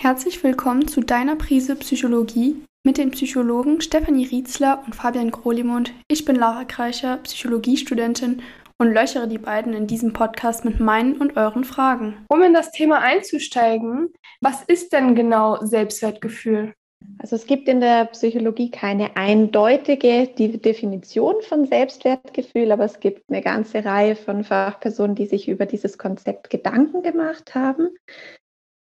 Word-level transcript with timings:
Herzlich 0.00 0.44
willkommen 0.44 0.86
zu 0.86 1.00
deiner 1.00 1.34
Prise 1.34 1.74
Psychologie 1.74 2.54
mit 2.84 2.98
den 2.98 3.10
Psychologen 3.10 3.80
Stefanie 3.80 4.26
Rietzler 4.26 4.80
und 4.86 4.94
Fabian 4.94 5.32
Grolimund. 5.32 5.92
Ich 6.06 6.24
bin 6.24 6.36
Lara 6.36 6.64
Kreicher, 6.64 7.16
Psychologiestudentin 7.24 8.40
und 8.78 8.92
löchere 8.92 9.26
die 9.26 9.38
beiden 9.38 9.72
in 9.72 9.88
diesem 9.88 10.12
Podcast 10.12 10.64
mit 10.64 10.78
meinen 10.78 11.16
und 11.16 11.36
euren 11.36 11.64
Fragen. 11.64 12.14
Um 12.28 12.44
in 12.44 12.54
das 12.54 12.70
Thema 12.70 13.00
einzusteigen, 13.00 14.10
was 14.40 14.62
ist 14.62 14.92
denn 14.92 15.16
genau 15.16 15.56
Selbstwertgefühl? 15.66 16.74
Also 17.18 17.34
es 17.34 17.46
gibt 17.46 17.68
in 17.68 17.80
der 17.80 18.04
Psychologie 18.04 18.70
keine 18.70 19.16
eindeutige 19.16 20.28
Definition 20.28 21.42
von 21.42 21.66
Selbstwertgefühl, 21.66 22.70
aber 22.70 22.84
es 22.84 23.00
gibt 23.00 23.28
eine 23.28 23.42
ganze 23.42 23.84
Reihe 23.84 24.14
von 24.14 24.44
Fachpersonen, 24.44 25.16
die 25.16 25.26
sich 25.26 25.48
über 25.48 25.66
dieses 25.66 25.98
Konzept 25.98 26.50
Gedanken 26.50 27.02
gemacht 27.02 27.56
haben. 27.56 27.88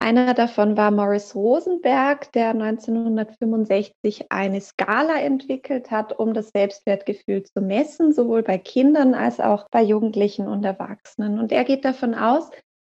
Einer 0.03 0.33
davon 0.33 0.75
war 0.75 0.91
Morris 0.91 1.33
Rosenberg, 1.33 2.29
der 2.33 2.49
1965 2.49 4.33
eine 4.33 4.59
Skala 4.59 5.21
entwickelt 5.21 5.91
hat, 5.91 6.19
um 6.19 6.33
das 6.33 6.49
Selbstwertgefühl 6.49 7.43
zu 7.43 7.61
messen, 7.61 8.11
sowohl 8.11 8.43
bei 8.43 8.57
Kindern 8.57 9.13
als 9.13 9.39
auch 9.39 9.69
bei 9.69 9.81
Jugendlichen 9.81 10.49
und 10.49 10.65
Erwachsenen. 10.65 11.39
Und 11.39 11.53
er 11.53 11.63
geht 11.63 11.85
davon 11.85 12.15
aus, 12.15 12.49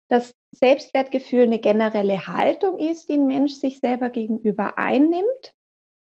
dass 0.09 0.33
Selbstwertgefühl 0.51 1.43
eine 1.43 1.59
generelle 1.59 2.27
Haltung 2.27 2.77
ist, 2.77 3.07
die 3.07 3.13
ein 3.13 3.27
Mensch 3.27 3.53
sich 3.53 3.79
selber 3.79 4.09
gegenüber 4.09 4.77
einnimmt, 4.77 5.53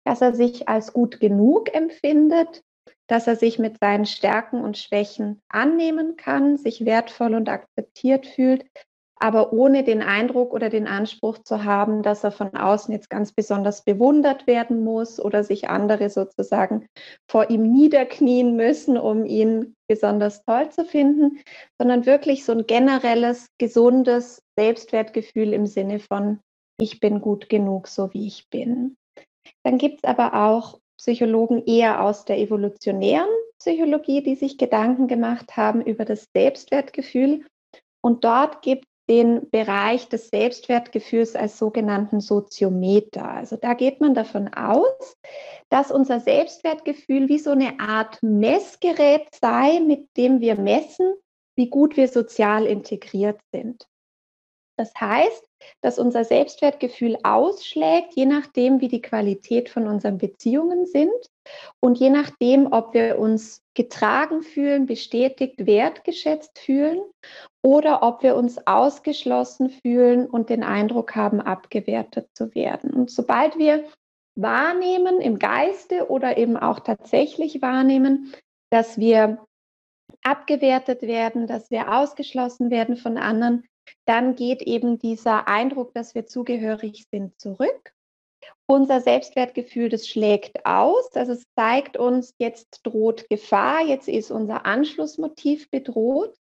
dass 0.05 0.21
er 0.21 0.37
sich 0.37 0.69
als 0.69 0.93
gut 0.93 1.19
genug 1.19 1.75
empfindet, 1.75 2.63
dass 3.09 3.27
er 3.27 3.35
sich 3.35 3.59
mit 3.59 3.81
seinen 3.81 4.07
Stärken 4.07 4.63
und 4.63 4.79
Schwächen 4.79 5.43
annehmen 5.49 6.15
kann, 6.15 6.59
sich 6.59 6.85
wertvoll 6.85 7.35
und 7.35 7.49
akzeptiert 7.49 8.25
fühlt, 8.25 8.65
aber 9.23 9.53
ohne 9.53 9.85
den 9.85 10.03
Eindruck 10.03 10.53
oder 10.53 10.69
den 10.69 10.89
Anspruch 10.89 11.39
zu 11.39 11.63
haben, 11.63 12.03
dass 12.03 12.25
er 12.25 12.33
von 12.33 12.57
außen 12.57 12.93
jetzt 12.93 13.09
ganz 13.09 13.31
besonders 13.31 13.85
bewundert 13.85 14.49
werden 14.49 14.83
muss 14.83 15.21
oder 15.21 15.45
sich 15.45 15.69
andere 15.69 16.11
sozusagen 16.11 16.87
vor 17.31 17.49
ihm 17.49 17.63
niederknien 17.63 18.57
müssen, 18.57 18.99
um 18.99 19.25
ihn 19.25 19.77
besonders 19.89 20.45
toll 20.45 20.71
zu 20.71 20.85
finden, 20.85 21.39
sondern 21.79 22.05
wirklich 22.05 22.45
so 22.45 22.51
ein 22.51 22.67
generelles, 22.67 23.47
gesundes 23.59 24.43
Selbstwertgefühl 24.59 25.53
im 25.53 25.67
Sinne 25.67 26.01
von, 26.01 26.41
ich 26.81 26.99
bin 26.99 27.21
gut 27.21 27.49
genug, 27.49 27.87
so 27.87 28.13
wie 28.13 28.27
ich 28.27 28.49
bin. 28.51 28.97
Dann 29.65 29.79
gibt 29.79 30.01
es 30.03 30.05
aber 30.05 30.35
auch 30.35 30.81
Psychologen 30.99 31.65
eher 31.65 32.03
aus 32.03 32.25
der 32.25 32.39
evolutionären 32.39 33.29
Psychologie, 33.61 34.25
die 34.25 34.35
sich 34.35 34.59
Gedanken 34.59 35.07
gemacht 35.07 35.57
haben 35.57 35.81
über 35.81 36.05
das 36.05 36.27
Selbstwertgefühl. 36.35 37.47
Und 38.05 38.25
dort 38.25 38.63
gibt 38.63 38.85
den 39.13 39.51
Bereich 39.51 40.09
des 40.09 40.29
Selbstwertgefühls 40.31 41.37
als 41.37 41.59
sogenannten 41.59 42.21
Soziometer. 42.21 43.29
Also 43.29 43.57
da 43.57 43.75
geht 43.75 44.01
man 44.01 44.15
davon 44.15 44.49
aus, 44.55 45.19
dass 45.69 45.91
unser 45.91 46.19
Selbstwertgefühl 46.19 47.29
wie 47.29 47.39
so 47.39 47.51
eine 47.51 47.79
Art 47.79 48.23
Messgerät 48.23 49.29
sei, 49.39 49.81
mit 49.81 50.17
dem 50.17 50.41
wir 50.41 50.59
messen, 50.59 51.13
wie 51.57 51.69
gut 51.69 51.99
wir 51.99 52.09
sozial 52.09 52.65
integriert 52.65 53.39
sind. 53.53 53.87
Das 54.83 54.93
heißt, 55.01 55.49
dass 55.81 56.01
unser 56.01 56.25
Selbstwertgefühl 56.25 57.17
ausschlägt, 57.23 58.15
je 58.17 58.27
nachdem, 58.27 58.81
wie 58.81 58.89
die 58.89 59.01
Qualität 59.01 59.69
von 59.69 59.87
unseren 59.87 60.19
Beziehungen 60.19 60.87
sind 60.87 61.13
und 61.79 61.99
je 61.99 62.11
nachdem, 62.11 62.73
ob 62.73 62.93
wir 62.93 63.21
uns 63.21 63.63
getragen 63.75 64.43
fühlen, 64.43 64.87
bestätigt, 64.87 65.67
wertgeschätzt 65.67 66.59
fühlen 66.59 67.01
oder 67.65 68.03
ob 68.03 68.25
wir 68.25 68.35
uns 68.35 68.67
ausgeschlossen 68.67 69.71
fühlen 69.71 70.27
und 70.27 70.51
den 70.51 70.65
Eindruck 70.65 71.15
haben, 71.15 71.41
abgewertet 71.41 72.29
zu 72.35 72.53
werden. 72.57 72.93
Und 72.93 73.13
sobald 73.13 73.57
wir 73.57 73.85
wahrnehmen 74.35 75.21
im 75.21 75.39
Geiste 75.39 76.11
oder 76.11 76.39
eben 76.39 76.57
auch 76.57 76.81
tatsächlich 76.81 77.63
wahrnehmen, 77.63 78.35
dass 78.71 78.99
wir 78.99 79.47
abgewertet 80.25 81.03
werden, 81.03 81.47
dass 81.47 81.71
wir 81.71 81.93
ausgeschlossen 81.93 82.71
werden 82.71 82.97
von 82.97 83.17
anderen, 83.17 83.65
dann 84.05 84.35
geht 84.35 84.63
eben 84.63 84.99
dieser 84.99 85.49
Eindruck, 85.49 85.95
dass 85.95 86.15
wir 86.15 86.27
zugehörig 86.27 87.07
sind, 87.11 87.39
zurück. 87.41 87.93
Unser 88.67 89.01
Selbstwertgefühl, 89.01 89.89
das 89.89 90.09
schlägt 90.09 90.65
aus. 90.65 91.15
Also 91.15 91.33
es 91.33 91.45
zeigt 91.57 91.97
uns, 91.97 92.35
jetzt 92.39 92.81
droht 92.85 93.29
Gefahr, 93.29 93.85
jetzt 93.85 94.09
ist 94.09 94.31
unser 94.31 94.67
Anschlussmotiv 94.67 95.71
bedroht. 95.71 96.35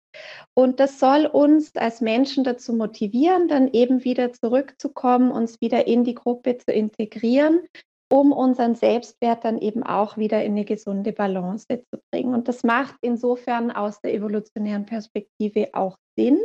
Und 0.55 0.81
das 0.81 0.99
soll 0.99 1.27
uns 1.27 1.77
als 1.77 2.00
Menschen 2.00 2.44
dazu 2.44 2.72
motivieren, 2.72 3.49
dann 3.49 3.69
eben 3.72 4.05
wieder 4.05 4.33
zurückzukommen, 4.33 5.31
uns 5.31 5.60
wieder 5.60 5.87
in 5.87 6.05
die 6.05 6.15
Gruppe 6.15 6.59
zu 6.59 6.72
integrieren, 6.72 7.60
um 8.12 8.33
unseren 8.33 8.75
Selbstwert 8.75 9.44
dann 9.44 9.59
eben 9.59 9.84
auch 9.84 10.16
wieder 10.16 10.43
in 10.44 10.53
eine 10.53 10.65
gesunde 10.65 11.12
Balance 11.12 11.66
zu 11.69 12.00
bringen. 12.10 12.34
Und 12.34 12.49
das 12.49 12.65
macht 12.65 12.97
insofern 13.03 13.71
aus 13.71 14.00
der 14.00 14.15
evolutionären 14.15 14.84
Perspektive 14.84 15.69
auch 15.72 15.97
Sinn, 16.16 16.41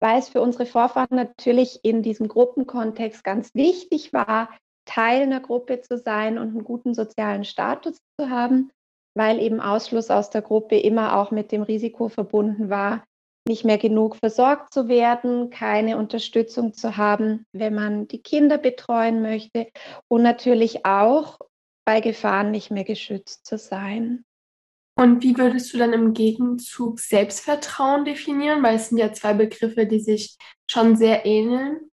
weil 0.00 0.18
es 0.18 0.28
für 0.28 0.40
unsere 0.40 0.66
Vorfahren 0.66 1.16
natürlich 1.16 1.80
in 1.82 2.02
diesem 2.02 2.28
Gruppenkontext 2.28 3.24
ganz 3.24 3.54
wichtig 3.54 4.12
war, 4.12 4.50
Teil 4.84 5.22
einer 5.22 5.40
Gruppe 5.40 5.80
zu 5.80 5.98
sein 5.98 6.38
und 6.38 6.48
einen 6.48 6.64
guten 6.64 6.94
sozialen 6.94 7.44
Status 7.44 7.98
zu 8.18 8.30
haben, 8.30 8.70
weil 9.14 9.40
eben 9.40 9.60
Ausschluss 9.60 10.10
aus 10.10 10.30
der 10.30 10.42
Gruppe 10.42 10.78
immer 10.78 11.16
auch 11.16 11.30
mit 11.30 11.50
dem 11.52 11.62
Risiko 11.62 12.08
verbunden 12.08 12.70
war, 12.70 13.04
nicht 13.48 13.64
mehr 13.64 13.78
genug 13.78 14.16
versorgt 14.16 14.72
zu 14.72 14.88
werden, 14.88 15.50
keine 15.50 15.96
Unterstützung 15.96 16.72
zu 16.72 16.96
haben, 16.96 17.46
wenn 17.52 17.74
man 17.74 18.08
die 18.08 18.22
Kinder 18.22 18.58
betreuen 18.58 19.22
möchte 19.22 19.68
und 20.08 20.22
natürlich 20.22 20.84
auch 20.84 21.38
bei 21.84 22.00
Gefahren 22.00 22.50
nicht 22.50 22.70
mehr 22.70 22.84
geschützt 22.84 23.46
zu 23.46 23.56
sein. 23.56 24.24
Und 24.98 25.22
wie 25.22 25.36
würdest 25.36 25.72
du 25.72 25.78
dann 25.78 25.92
im 25.92 26.14
Gegenzug 26.14 27.00
Selbstvertrauen 27.00 28.04
definieren? 28.06 28.62
Weil 28.62 28.76
es 28.76 28.88
sind 28.88 28.98
ja 28.98 29.12
zwei 29.12 29.34
Begriffe, 29.34 29.86
die 29.86 30.00
sich 30.00 30.36
schon 30.70 30.96
sehr 30.96 31.26
ähneln. 31.26 31.90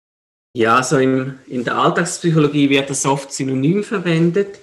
Ja, 0.57 0.77
also 0.77 0.99
in, 0.99 1.39
in 1.47 1.65
der 1.65 1.79
Alltagspsychologie 1.79 2.71
wird 2.71 2.91
das 2.91 3.05
oft 3.05 3.33
synonym 3.33 3.83
verwendet. 3.83 4.59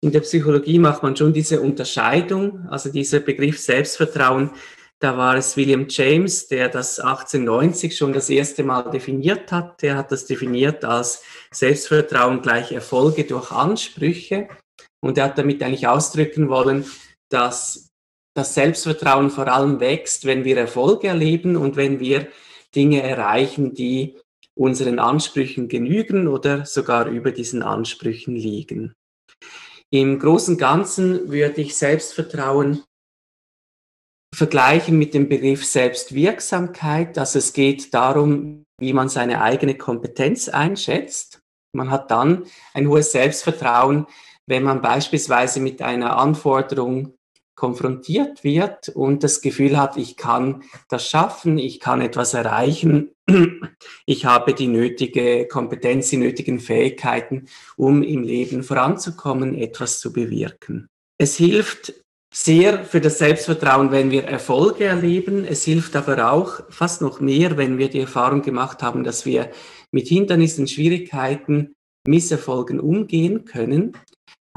In 0.00 0.12
der 0.12 0.20
Psychologie 0.20 0.78
macht 0.78 1.02
man 1.02 1.16
schon 1.16 1.32
diese 1.32 1.60
Unterscheidung, 1.60 2.66
also 2.68 2.90
dieser 2.90 3.20
Begriff 3.20 3.58
Selbstvertrauen. 3.58 4.50
Da 5.00 5.16
war 5.16 5.36
es 5.36 5.56
William 5.56 5.86
James, 5.88 6.48
der 6.48 6.68
das 6.68 6.98
1890 6.98 7.96
schon 7.96 8.12
das 8.12 8.28
erste 8.28 8.64
Mal 8.64 8.90
definiert 8.90 9.50
hat. 9.50 9.80
Der 9.80 9.96
hat 9.96 10.12
das 10.12 10.26
definiert 10.26 10.84
als 10.84 11.22
Selbstvertrauen 11.52 12.42
gleich 12.42 12.72
Erfolge 12.72 13.24
durch 13.24 13.50
Ansprüche. 13.50 14.48
Und 15.00 15.16
er 15.16 15.24
hat 15.24 15.38
damit 15.38 15.62
eigentlich 15.62 15.86
ausdrücken 15.86 16.48
wollen, 16.48 16.84
dass 17.28 17.90
das 18.34 18.54
Selbstvertrauen 18.54 19.30
vor 19.30 19.48
allem 19.48 19.80
wächst, 19.80 20.24
wenn 20.24 20.44
wir 20.44 20.56
Erfolge 20.56 21.08
erleben 21.08 21.56
und 21.56 21.76
wenn 21.76 22.00
wir 22.00 22.28
Dinge 22.74 23.02
erreichen, 23.02 23.74
die 23.74 24.18
unseren 24.54 24.98
Ansprüchen 24.98 25.68
genügen 25.68 26.28
oder 26.28 26.66
sogar 26.66 27.06
über 27.06 27.32
diesen 27.32 27.62
Ansprüchen 27.62 28.34
liegen. 28.34 28.94
Im 29.90 30.18
Großen 30.18 30.54
und 30.54 30.60
Ganzen 30.60 31.30
würde 31.30 31.62
ich 31.62 31.76
Selbstvertrauen 31.76 32.84
vergleichen 34.34 34.98
mit 34.98 35.14
dem 35.14 35.28
Begriff 35.28 35.64
Selbstwirksamkeit. 35.64 37.16
Also 37.18 37.38
es 37.38 37.52
geht 37.52 37.94
darum, 37.94 38.64
wie 38.78 38.92
man 38.92 39.08
seine 39.08 39.40
eigene 39.40 39.76
Kompetenz 39.76 40.48
einschätzt. 40.48 41.40
Man 41.74 41.90
hat 41.90 42.10
dann 42.10 42.44
ein 42.74 42.88
hohes 42.88 43.12
Selbstvertrauen, 43.12 44.06
wenn 44.46 44.62
man 44.62 44.80
beispielsweise 44.80 45.60
mit 45.60 45.82
einer 45.82 46.18
Anforderung 46.18 47.17
konfrontiert 47.58 48.44
wird 48.44 48.88
und 48.88 49.24
das 49.24 49.40
Gefühl 49.40 49.76
hat, 49.76 49.96
ich 49.96 50.16
kann 50.16 50.62
das 50.88 51.08
schaffen, 51.08 51.58
ich 51.58 51.80
kann 51.80 52.00
etwas 52.00 52.32
erreichen, 52.32 53.10
ich 54.06 54.24
habe 54.24 54.54
die 54.54 54.68
nötige 54.68 55.48
Kompetenz, 55.48 56.08
die 56.08 56.18
nötigen 56.18 56.60
Fähigkeiten, 56.60 57.48
um 57.76 58.04
im 58.04 58.22
Leben 58.22 58.62
voranzukommen, 58.62 59.56
etwas 59.56 59.98
zu 59.98 60.12
bewirken. 60.12 60.86
Es 61.18 61.36
hilft 61.36 61.94
sehr 62.32 62.84
für 62.84 63.00
das 63.00 63.18
Selbstvertrauen, 63.18 63.90
wenn 63.90 64.12
wir 64.12 64.24
Erfolge 64.24 64.84
erleben. 64.84 65.44
Es 65.44 65.64
hilft 65.64 65.96
aber 65.96 66.30
auch 66.30 66.60
fast 66.70 67.02
noch 67.02 67.20
mehr, 67.20 67.56
wenn 67.56 67.76
wir 67.76 67.88
die 67.88 68.00
Erfahrung 68.00 68.42
gemacht 68.42 68.84
haben, 68.84 69.02
dass 69.02 69.26
wir 69.26 69.50
mit 69.90 70.06
Hindernissen, 70.06 70.68
Schwierigkeiten, 70.68 71.74
Misserfolgen 72.06 72.78
umgehen 72.78 73.44
können 73.46 73.96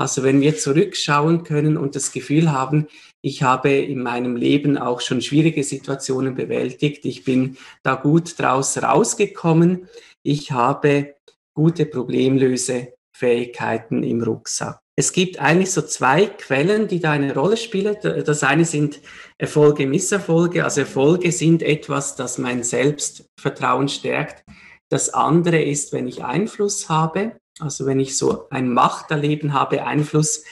also 0.02 0.24
wenn 0.24 0.42
wir 0.42 0.58
zurückschauen 0.58 1.44
können 1.44 1.78
und 1.78 1.96
das 1.96 2.12
Gefühl 2.12 2.52
haben, 2.52 2.88
ich 3.22 3.44
habe 3.44 3.72
in 3.72 4.02
meinem 4.02 4.36
Leben 4.36 4.78
auch 4.78 5.00
schon 5.00 5.22
schwierige 5.22 5.64
Situationen 5.64 6.36
bewältigt, 6.36 7.06
ich 7.06 7.24
bin 7.24 7.56
da 7.84 7.96
gut 7.96 8.38
draus 8.40 8.82
rausgekommen, 8.82 9.88
ich 10.24 10.52
habe 10.52 11.16
gute 11.54 11.86
Problemlösefähigkeiten 11.86 14.04
im 14.04 14.24
Rucksack. 14.24 14.82
Es 14.98 15.14
gibt 15.14 15.40
eigentlich 15.40 15.72
so 15.72 15.82
zwei 15.82 16.26
Quellen, 16.26 16.88
die 16.88 17.00
da 17.00 17.12
eine 17.12 17.34
Rolle 17.34 17.58
spielen. 17.58 17.96
Das 18.02 18.44
eine 18.44 18.66
sind 18.66 19.00
Erfolge, 19.38 19.88
Misserfolge. 19.88 20.64
Also 20.64 20.82
Erfolge 20.82 21.32
sind 21.32 21.64
etwas, 21.64 22.16
das 22.16 22.38
mein 22.38 22.64
Selbstvertrauen 22.64 23.88
stärkt. 23.88 24.44
Das 24.90 25.14
andere 25.14 25.62
ist, 25.62 25.94
wenn 25.94 26.08
ich 26.08 26.24
Einfluss 26.24 26.90
habe, 26.90 27.38
also 27.60 27.86
wenn 27.86 28.00
ich 28.00 28.18
so 28.18 28.48
ein 28.50 28.74
Machterleben 28.74 29.54
habe, 29.54 29.86
Einfluss 29.86 30.44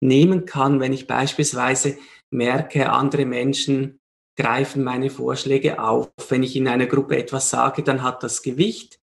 nehmen 0.00 0.44
kann, 0.44 0.80
wenn 0.80 0.92
ich 0.92 1.06
beispielsweise 1.06 1.98
merke, 2.30 2.90
andere 2.90 3.24
Menschen 3.24 3.98
greifen 4.36 4.84
meine 4.84 5.10
Vorschläge 5.10 5.82
auf. 5.82 6.10
Wenn 6.28 6.42
ich 6.42 6.54
in 6.54 6.68
einer 6.68 6.86
Gruppe 6.86 7.16
etwas 7.16 7.50
sage, 7.50 7.82
dann 7.82 8.02
hat 8.02 8.22
das 8.22 8.42
Gewicht. 8.42 9.00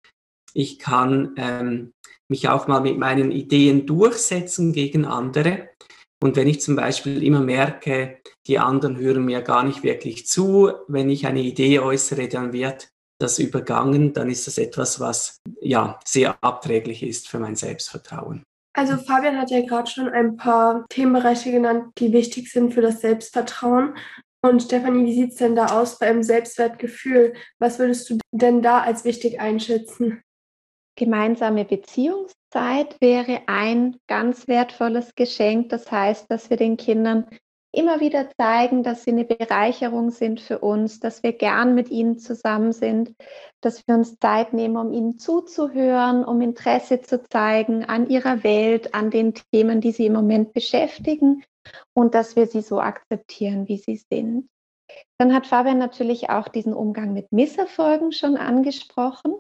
Ich 0.53 0.79
kann 0.79 1.35
ähm, 1.37 1.93
mich 2.29 2.49
auch 2.49 2.69
mal 2.69 2.81
mit 2.81 2.99
meinen 2.99 3.33
Ideen 3.33 3.87
durchsetzen 3.87 4.73
gegen 4.73 5.05
andere. 5.05 5.71
Und 6.23 6.37
wenn 6.37 6.47
ich 6.47 6.61
zum 6.61 6.77
Beispiel 6.77 7.23
immer 7.23 7.41
merke, 7.41 8.19
die 8.47 8.59
anderen 8.59 8.97
hören 8.97 9.25
mir 9.25 9.43
gar 9.43 9.65
nicht 9.65 9.83
wirklich 9.83 10.27
zu, 10.27 10.73
wenn 10.87 11.11
ich 11.11 11.27
eine 11.27 11.43
Idee 11.43 11.81
äußere, 11.81 12.29
dann 12.29 12.53
wird 12.53 12.94
das 13.21 13.39
übergangen, 13.39 14.13
dann 14.13 14.29
ist 14.29 14.47
das 14.47 14.59
etwas, 14.59 15.01
was 15.01 15.41
ja 15.61 15.99
sehr 16.05 16.37
abträglich 16.43 17.03
ist 17.03 17.29
für 17.29 17.39
mein 17.39 17.57
Selbstvertrauen. 17.57 18.43
Also 18.77 18.97
Fabian 18.97 19.39
hat 19.39 19.51
ja 19.51 19.65
gerade 19.65 19.89
schon 19.89 20.09
ein 20.09 20.37
paar 20.37 20.85
Themenbereiche 20.89 21.53
genannt, 21.53 21.93
die 21.99 22.13
wichtig 22.13 22.51
sind 22.51 22.75
für 22.75 22.81
das 22.81 23.01
Selbstvertrauen. 23.01 23.97
Und 24.45 24.63
Stefanie, 24.63 25.07
wie 25.07 25.15
sieht 25.15 25.31
es 25.31 25.37
denn 25.37 25.55
da 25.55 25.67
aus 25.67 25.99
beim 25.99 26.23
Selbstwertgefühl? 26.23 27.35
Was 27.59 27.79
würdest 27.79 28.11
du 28.11 28.19
denn 28.33 28.63
da 28.63 28.81
als 28.81 29.05
wichtig 29.05 29.41
einschätzen? 29.41 30.23
Gemeinsame 30.97 31.65
Beziehungszeit 31.65 33.01
wäre 33.01 33.43
ein 33.47 33.97
ganz 34.07 34.47
wertvolles 34.47 35.15
Geschenk. 35.15 35.71
Das 35.71 35.91
heißt, 35.91 36.31
dass 36.31 36.51
wir 36.51 36.57
den 36.57 36.77
Kindern 36.77 37.27
immer 37.75 38.00
wieder 38.00 38.29
zeigen, 38.38 38.82
dass 38.82 39.05
sie 39.05 39.11
eine 39.11 39.25
Bereicherung 39.25 40.11
sind 40.11 40.41
für 40.41 40.59
uns, 40.59 41.00
dass 41.00 41.23
wir 41.23 41.32
gern 41.32 41.75
mit 41.75 41.91
ihnen 41.91 42.19
zusammen 42.19 42.73
sind, 42.73 43.15
dass 43.61 43.87
wir 43.87 43.94
uns 43.94 44.19
Zeit 44.19 44.53
nehmen, 44.53 44.76
um 44.76 44.93
ihnen 44.93 45.19
zuzuhören, 45.19 46.25
um 46.25 46.41
Interesse 46.41 47.00
zu 47.00 47.23
zeigen 47.23 47.85
an 47.85 48.09
ihrer 48.09 48.44
Welt, 48.44 48.94
an 48.94 49.11
den 49.11 49.35
Themen, 49.35 49.81
die 49.81 49.93
sie 49.93 50.06
im 50.06 50.15
Moment 50.15 50.53
beschäftigen 50.53 51.43
und 51.93 52.15
dass 52.15 52.37
wir 52.37 52.47
sie 52.47 52.62
so 52.62 52.81
akzeptieren, 52.81 53.69
wie 53.69 53.79
sie 53.79 53.97
sind. 53.97 54.49
Dann 55.19 55.35
hat 55.35 55.47
Fabian 55.47 55.79
natürlich 55.79 56.31
auch 56.31 56.49
diesen 56.49 56.75
Umgang 56.75 57.12
mit 57.12 57.32
Misserfolgen 57.32 58.12
schon 58.12 58.37
angesprochen. 58.37 59.35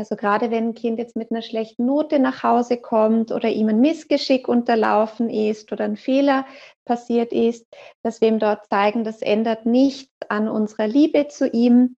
Also 0.00 0.16
gerade 0.16 0.50
wenn 0.50 0.68
ein 0.68 0.74
Kind 0.74 0.98
jetzt 0.98 1.14
mit 1.14 1.30
einer 1.30 1.42
schlechten 1.42 1.84
Note 1.84 2.20
nach 2.20 2.42
Hause 2.42 2.78
kommt 2.78 3.32
oder 3.32 3.50
ihm 3.50 3.68
ein 3.68 3.82
Missgeschick 3.82 4.48
unterlaufen 4.48 5.28
ist 5.28 5.70
oder 5.72 5.84
ein 5.84 5.98
Fehler 5.98 6.46
passiert 6.86 7.34
ist, 7.34 7.66
dass 8.02 8.22
wir 8.22 8.28
ihm 8.28 8.38
dort 8.38 8.66
zeigen, 8.70 9.04
das 9.04 9.20
ändert 9.20 9.66
nichts 9.66 10.10
an 10.30 10.48
unserer 10.48 10.86
Liebe 10.86 11.28
zu 11.28 11.50
ihm 11.50 11.96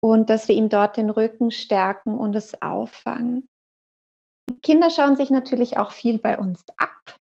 und 0.00 0.30
dass 0.30 0.48
wir 0.48 0.56
ihm 0.56 0.68
dort 0.68 0.96
den 0.96 1.10
Rücken 1.10 1.52
stärken 1.52 2.18
und 2.18 2.34
es 2.34 2.60
auffangen. 2.60 3.48
Kinder 4.64 4.90
schauen 4.90 5.14
sich 5.14 5.30
natürlich 5.30 5.78
auch 5.78 5.92
viel 5.92 6.18
bei 6.18 6.36
uns 6.36 6.64
ab. 6.76 7.20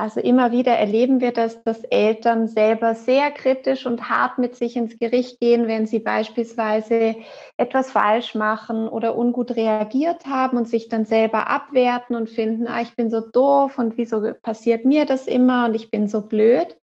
Also 0.00 0.18
immer 0.18 0.50
wieder 0.50 0.72
erleben 0.72 1.20
wir 1.20 1.30
das, 1.30 1.62
dass 1.62 1.84
Eltern 1.84 2.48
selber 2.48 2.94
sehr 2.94 3.30
kritisch 3.30 3.84
und 3.84 4.08
hart 4.08 4.38
mit 4.38 4.56
sich 4.56 4.74
ins 4.74 4.98
Gericht 4.98 5.40
gehen, 5.40 5.66
wenn 5.68 5.86
sie 5.86 5.98
beispielsweise 5.98 7.16
etwas 7.58 7.90
falsch 7.90 8.34
machen 8.34 8.88
oder 8.88 9.14
ungut 9.14 9.54
reagiert 9.56 10.24
haben 10.24 10.56
und 10.56 10.66
sich 10.66 10.88
dann 10.88 11.04
selber 11.04 11.50
abwerten 11.50 12.16
und 12.16 12.30
finden, 12.30 12.66
ah, 12.66 12.80
ich 12.80 12.96
bin 12.96 13.10
so 13.10 13.20
doof 13.20 13.76
und 13.76 13.98
wieso 13.98 14.22
passiert 14.40 14.86
mir 14.86 15.04
das 15.04 15.26
immer 15.26 15.66
und 15.66 15.74
ich 15.74 15.90
bin 15.90 16.08
so 16.08 16.22
blöd. 16.22 16.78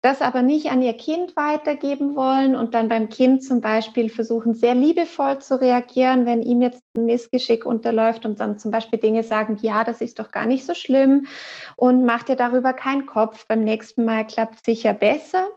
Das 0.00 0.22
aber 0.22 0.42
nicht 0.42 0.70
an 0.70 0.80
ihr 0.80 0.92
Kind 0.92 1.34
weitergeben 1.34 2.14
wollen 2.14 2.54
und 2.54 2.72
dann 2.72 2.88
beim 2.88 3.08
Kind 3.08 3.42
zum 3.42 3.60
Beispiel 3.60 4.10
versuchen, 4.10 4.54
sehr 4.54 4.76
liebevoll 4.76 5.40
zu 5.40 5.60
reagieren, 5.60 6.24
wenn 6.24 6.40
ihm 6.40 6.62
jetzt 6.62 6.84
ein 6.96 7.06
Missgeschick 7.06 7.66
unterläuft 7.66 8.24
und 8.24 8.38
dann 8.38 8.60
zum 8.60 8.70
Beispiel 8.70 9.00
Dinge 9.00 9.24
sagen, 9.24 9.58
ja, 9.60 9.82
das 9.82 10.00
ist 10.00 10.20
doch 10.20 10.30
gar 10.30 10.46
nicht 10.46 10.64
so 10.64 10.74
schlimm 10.74 11.26
und 11.74 12.04
macht 12.04 12.28
dir 12.28 12.36
darüber 12.48 12.72
keinen 12.72 13.06
Kopf. 13.06 13.46
Beim 13.46 13.64
nächsten 13.64 14.04
Mal 14.04 14.26
klappt 14.26 14.64
sicher 14.64 14.94
besser. 14.94 15.48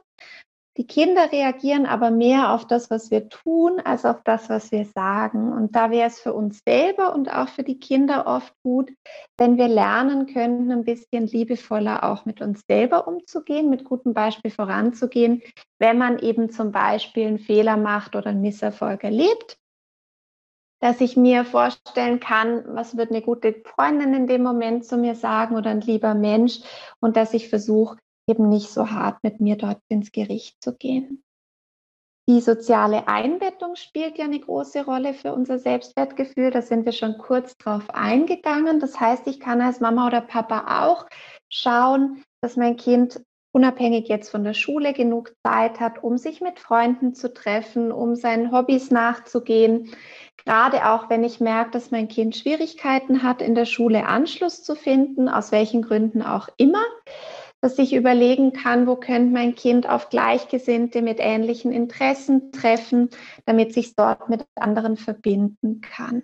Die 0.77 0.87
Kinder 0.87 1.29
reagieren 1.33 1.85
aber 1.85 2.11
mehr 2.11 2.53
auf 2.53 2.65
das, 2.65 2.89
was 2.89 3.11
wir 3.11 3.27
tun, 3.27 3.81
als 3.83 4.05
auf 4.05 4.23
das, 4.23 4.49
was 4.49 4.71
wir 4.71 4.85
sagen. 4.85 5.51
Und 5.51 5.75
da 5.75 5.91
wäre 5.91 6.07
es 6.07 6.19
für 6.19 6.33
uns 6.33 6.61
selber 6.65 7.13
und 7.13 7.29
auch 7.29 7.49
für 7.49 7.63
die 7.63 7.77
Kinder 7.77 8.25
oft 8.25 8.53
gut, 8.63 8.89
wenn 9.37 9.57
wir 9.57 9.67
lernen 9.67 10.27
könnten, 10.27 10.71
ein 10.71 10.85
bisschen 10.85 11.27
liebevoller 11.27 12.05
auch 12.05 12.25
mit 12.25 12.41
uns 12.41 12.61
selber 12.69 13.05
umzugehen, 13.05 13.69
mit 13.69 13.83
gutem 13.83 14.13
Beispiel 14.13 14.49
voranzugehen, 14.49 15.41
wenn 15.77 15.97
man 15.97 16.19
eben 16.19 16.49
zum 16.49 16.71
Beispiel 16.71 17.27
einen 17.27 17.39
Fehler 17.39 17.75
macht 17.75 18.15
oder 18.15 18.27
einen 18.27 18.41
Misserfolg 18.41 19.03
erlebt 19.03 19.57
dass 20.81 20.99
ich 20.99 21.15
mir 21.15 21.45
vorstellen 21.45 22.19
kann, 22.19 22.63
was 22.75 22.97
wird 22.97 23.11
eine 23.11 23.21
gute 23.21 23.61
Freundin 23.63 24.13
in 24.13 24.27
dem 24.27 24.43
Moment 24.43 24.83
zu 24.83 24.97
mir 24.97 25.15
sagen 25.15 25.55
oder 25.55 25.69
ein 25.69 25.81
lieber 25.81 26.15
Mensch 26.15 26.59
und 26.99 27.15
dass 27.15 27.33
ich 27.33 27.49
versuche, 27.49 27.97
eben 28.27 28.49
nicht 28.49 28.69
so 28.69 28.89
hart 28.89 29.23
mit 29.23 29.39
mir 29.39 29.57
dort 29.57 29.79
ins 29.87 30.11
Gericht 30.11 30.61
zu 30.61 30.75
gehen. 30.75 31.23
Die 32.29 32.39
soziale 32.39 33.07
Einbettung 33.07 33.75
spielt 33.75 34.17
ja 34.17 34.25
eine 34.25 34.39
große 34.39 34.85
Rolle 34.85 35.13
für 35.13 35.33
unser 35.33 35.59
Selbstwertgefühl. 35.59 36.51
Da 36.51 36.61
sind 36.61 36.85
wir 36.85 36.93
schon 36.93 37.17
kurz 37.17 37.57
drauf 37.57 37.89
eingegangen. 37.89 38.79
Das 38.79 38.99
heißt, 38.99 39.27
ich 39.27 39.39
kann 39.39 39.59
als 39.59 39.79
Mama 39.79 40.07
oder 40.07 40.21
Papa 40.21 40.85
auch 40.85 41.07
schauen, 41.49 42.23
dass 42.41 42.57
mein 42.57 42.77
Kind 42.77 43.21
unabhängig 43.51 44.07
jetzt 44.07 44.29
von 44.29 44.43
der 44.43 44.53
Schule 44.53 44.93
genug 44.93 45.33
Zeit 45.43 45.79
hat, 45.79 46.03
um 46.03 46.17
sich 46.17 46.41
mit 46.41 46.59
Freunden 46.59 47.13
zu 47.13 47.33
treffen, 47.33 47.91
um 47.91 48.15
seinen 48.15 48.51
Hobbys 48.51 48.91
nachzugehen. 48.91 49.91
Gerade 50.43 50.89
auch, 50.89 51.09
wenn 51.09 51.23
ich 51.23 51.39
merke, 51.39 51.71
dass 51.71 51.91
mein 51.91 52.07
Kind 52.07 52.35
Schwierigkeiten 52.35 53.23
hat, 53.23 53.41
in 53.41 53.55
der 53.55 53.65
Schule 53.65 54.07
Anschluss 54.07 54.63
zu 54.63 54.75
finden, 54.75 55.29
aus 55.29 55.51
welchen 55.51 55.81
Gründen 55.81 56.21
auch 56.21 56.49
immer 56.57 56.83
dass 57.61 57.77
ich 57.77 57.93
überlegen 57.93 58.53
kann, 58.53 58.87
wo 58.87 58.95
könnte 58.95 59.31
mein 59.31 59.53
Kind 59.55 59.87
auf 59.87 60.09
Gleichgesinnte 60.09 61.03
mit 61.03 61.19
ähnlichen 61.19 61.71
Interessen 61.71 62.51
treffen, 62.51 63.09
damit 63.45 63.73
sich 63.73 63.95
dort 63.95 64.29
mit 64.29 64.45
anderen 64.55 64.97
verbinden 64.97 65.79
kann. 65.81 66.23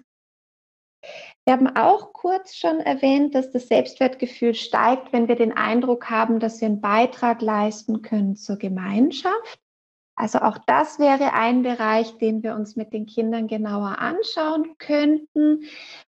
Wir 1.45 1.53
haben 1.53 1.67
auch 1.75 2.11
kurz 2.13 2.55
schon 2.55 2.79
erwähnt, 2.79 3.33
dass 3.33 3.51
das 3.51 3.67
Selbstwertgefühl 3.67 4.53
steigt, 4.53 5.13
wenn 5.13 5.27
wir 5.27 5.35
den 5.35 5.55
Eindruck 5.55 6.09
haben, 6.09 6.39
dass 6.39 6.59
wir 6.59 6.67
einen 6.67 6.81
Beitrag 6.81 7.41
leisten 7.41 8.01
können 8.01 8.35
zur 8.35 8.57
Gemeinschaft. 8.57 9.59
Also 10.17 10.39
auch 10.39 10.57
das 10.65 10.97
wäre 10.97 11.33
ein 11.33 11.61
Bereich, 11.61 12.17
den 12.17 12.41
wir 12.41 12.55
uns 12.55 12.75
mit 12.75 12.91
den 12.91 13.05
Kindern 13.05 13.47
genauer 13.47 13.99
anschauen 13.99 14.75
könnten. 14.79 15.65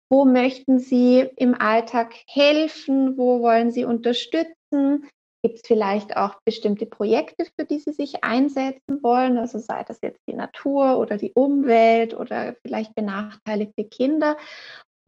Wo 0.08 0.24
möchten 0.24 0.78
sie 0.78 1.28
im 1.36 1.54
Alltag 1.54 2.14
helfen? 2.26 3.18
Wo 3.18 3.42
wollen 3.42 3.70
sie 3.70 3.84
unterstützen? 3.84 5.06
Gibt 5.44 5.56
es 5.56 5.62
vielleicht 5.64 6.16
auch 6.16 6.40
bestimmte 6.44 6.86
Projekte, 6.86 7.44
für 7.56 7.64
die 7.64 7.78
Sie 7.78 7.92
sich 7.92 8.24
einsetzen 8.24 9.02
wollen? 9.02 9.38
Also 9.38 9.58
sei 9.58 9.84
das 9.84 10.00
jetzt 10.02 10.20
die 10.26 10.34
Natur 10.34 10.98
oder 10.98 11.16
die 11.16 11.32
Umwelt 11.32 12.12
oder 12.12 12.56
vielleicht 12.62 12.94
benachteiligte 12.96 13.84
Kinder. 13.84 14.36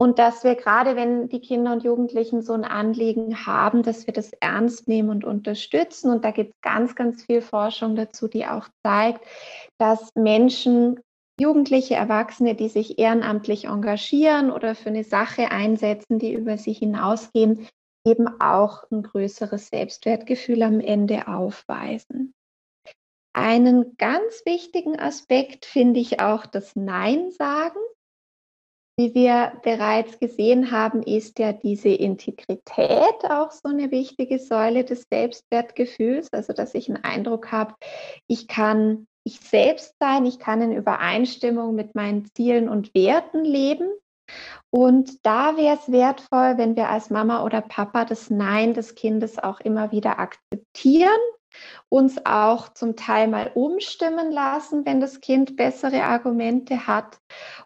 Und 0.01 0.17
dass 0.17 0.43
wir 0.43 0.55
gerade, 0.55 0.95
wenn 0.95 1.29
die 1.29 1.41
Kinder 1.41 1.73
und 1.73 1.83
Jugendlichen 1.83 2.41
so 2.41 2.53
ein 2.53 2.63
Anliegen 2.63 3.45
haben, 3.45 3.83
dass 3.83 4.07
wir 4.07 4.15
das 4.15 4.33
ernst 4.39 4.87
nehmen 4.87 5.11
und 5.11 5.23
unterstützen. 5.23 6.09
Und 6.09 6.25
da 6.25 6.31
gibt 6.31 6.55
es 6.55 6.61
ganz, 6.61 6.95
ganz 6.95 7.23
viel 7.25 7.43
Forschung 7.43 7.95
dazu, 7.95 8.27
die 8.27 8.47
auch 8.47 8.67
zeigt, 8.81 9.23
dass 9.77 10.09
Menschen, 10.15 10.99
Jugendliche, 11.39 11.93
Erwachsene, 11.93 12.55
die 12.55 12.69
sich 12.69 12.97
ehrenamtlich 12.97 13.65
engagieren 13.65 14.49
oder 14.49 14.73
für 14.73 14.89
eine 14.89 15.03
Sache 15.03 15.51
einsetzen, 15.51 16.17
die 16.17 16.33
über 16.33 16.57
sie 16.57 16.73
hinausgehen, 16.73 17.67
eben 18.03 18.27
auch 18.41 18.89
ein 18.89 19.03
größeres 19.03 19.67
Selbstwertgefühl 19.67 20.63
am 20.63 20.79
Ende 20.79 21.27
aufweisen. 21.27 22.33
Einen 23.33 23.95
ganz 23.97 24.41
wichtigen 24.45 24.99
Aspekt 24.99 25.67
finde 25.67 25.99
ich 25.99 26.19
auch 26.21 26.47
das 26.47 26.75
Nein 26.75 27.29
sagen. 27.29 27.77
Wie 29.01 29.15
wir 29.15 29.53
bereits 29.63 30.19
gesehen 30.19 30.69
haben, 30.69 31.01
ist 31.01 31.39
ja 31.39 31.53
diese 31.53 31.89
Integrität 31.89 33.25
auch 33.31 33.49
so 33.49 33.67
eine 33.67 33.89
wichtige 33.89 34.37
Säule 34.37 34.83
des 34.83 35.07
Selbstwertgefühls, 35.11 36.31
also 36.31 36.53
dass 36.53 36.75
ich 36.75 36.87
einen 36.87 37.03
Eindruck 37.03 37.51
habe, 37.51 37.73
ich 38.27 38.47
kann 38.47 39.07
ich 39.23 39.39
selbst 39.39 39.95
sein, 39.99 40.27
ich 40.27 40.37
kann 40.37 40.61
in 40.61 40.71
Übereinstimmung 40.71 41.73
mit 41.73 41.95
meinen 41.95 42.27
Zielen 42.35 42.69
und 42.69 42.93
Werten 42.93 43.43
leben. 43.43 43.89
Und 44.69 45.25
da 45.25 45.57
wäre 45.57 45.79
es 45.81 45.91
wertvoll, 45.91 46.59
wenn 46.59 46.75
wir 46.75 46.89
als 46.89 47.09
Mama 47.09 47.43
oder 47.43 47.61
Papa 47.61 48.05
das 48.05 48.29
Nein 48.29 48.75
des 48.75 48.93
Kindes 48.93 49.39
auch 49.39 49.61
immer 49.61 49.91
wieder 49.91 50.19
akzeptieren, 50.19 51.09
uns 51.89 52.25
auch 52.25 52.69
zum 52.73 52.95
Teil 52.95 53.27
mal 53.27 53.51
umstimmen 53.53 54.31
lassen, 54.31 54.85
wenn 54.85 55.01
das 55.01 55.21
Kind 55.21 55.55
bessere 55.55 56.03
Argumente 56.03 56.87
hat 56.87 57.19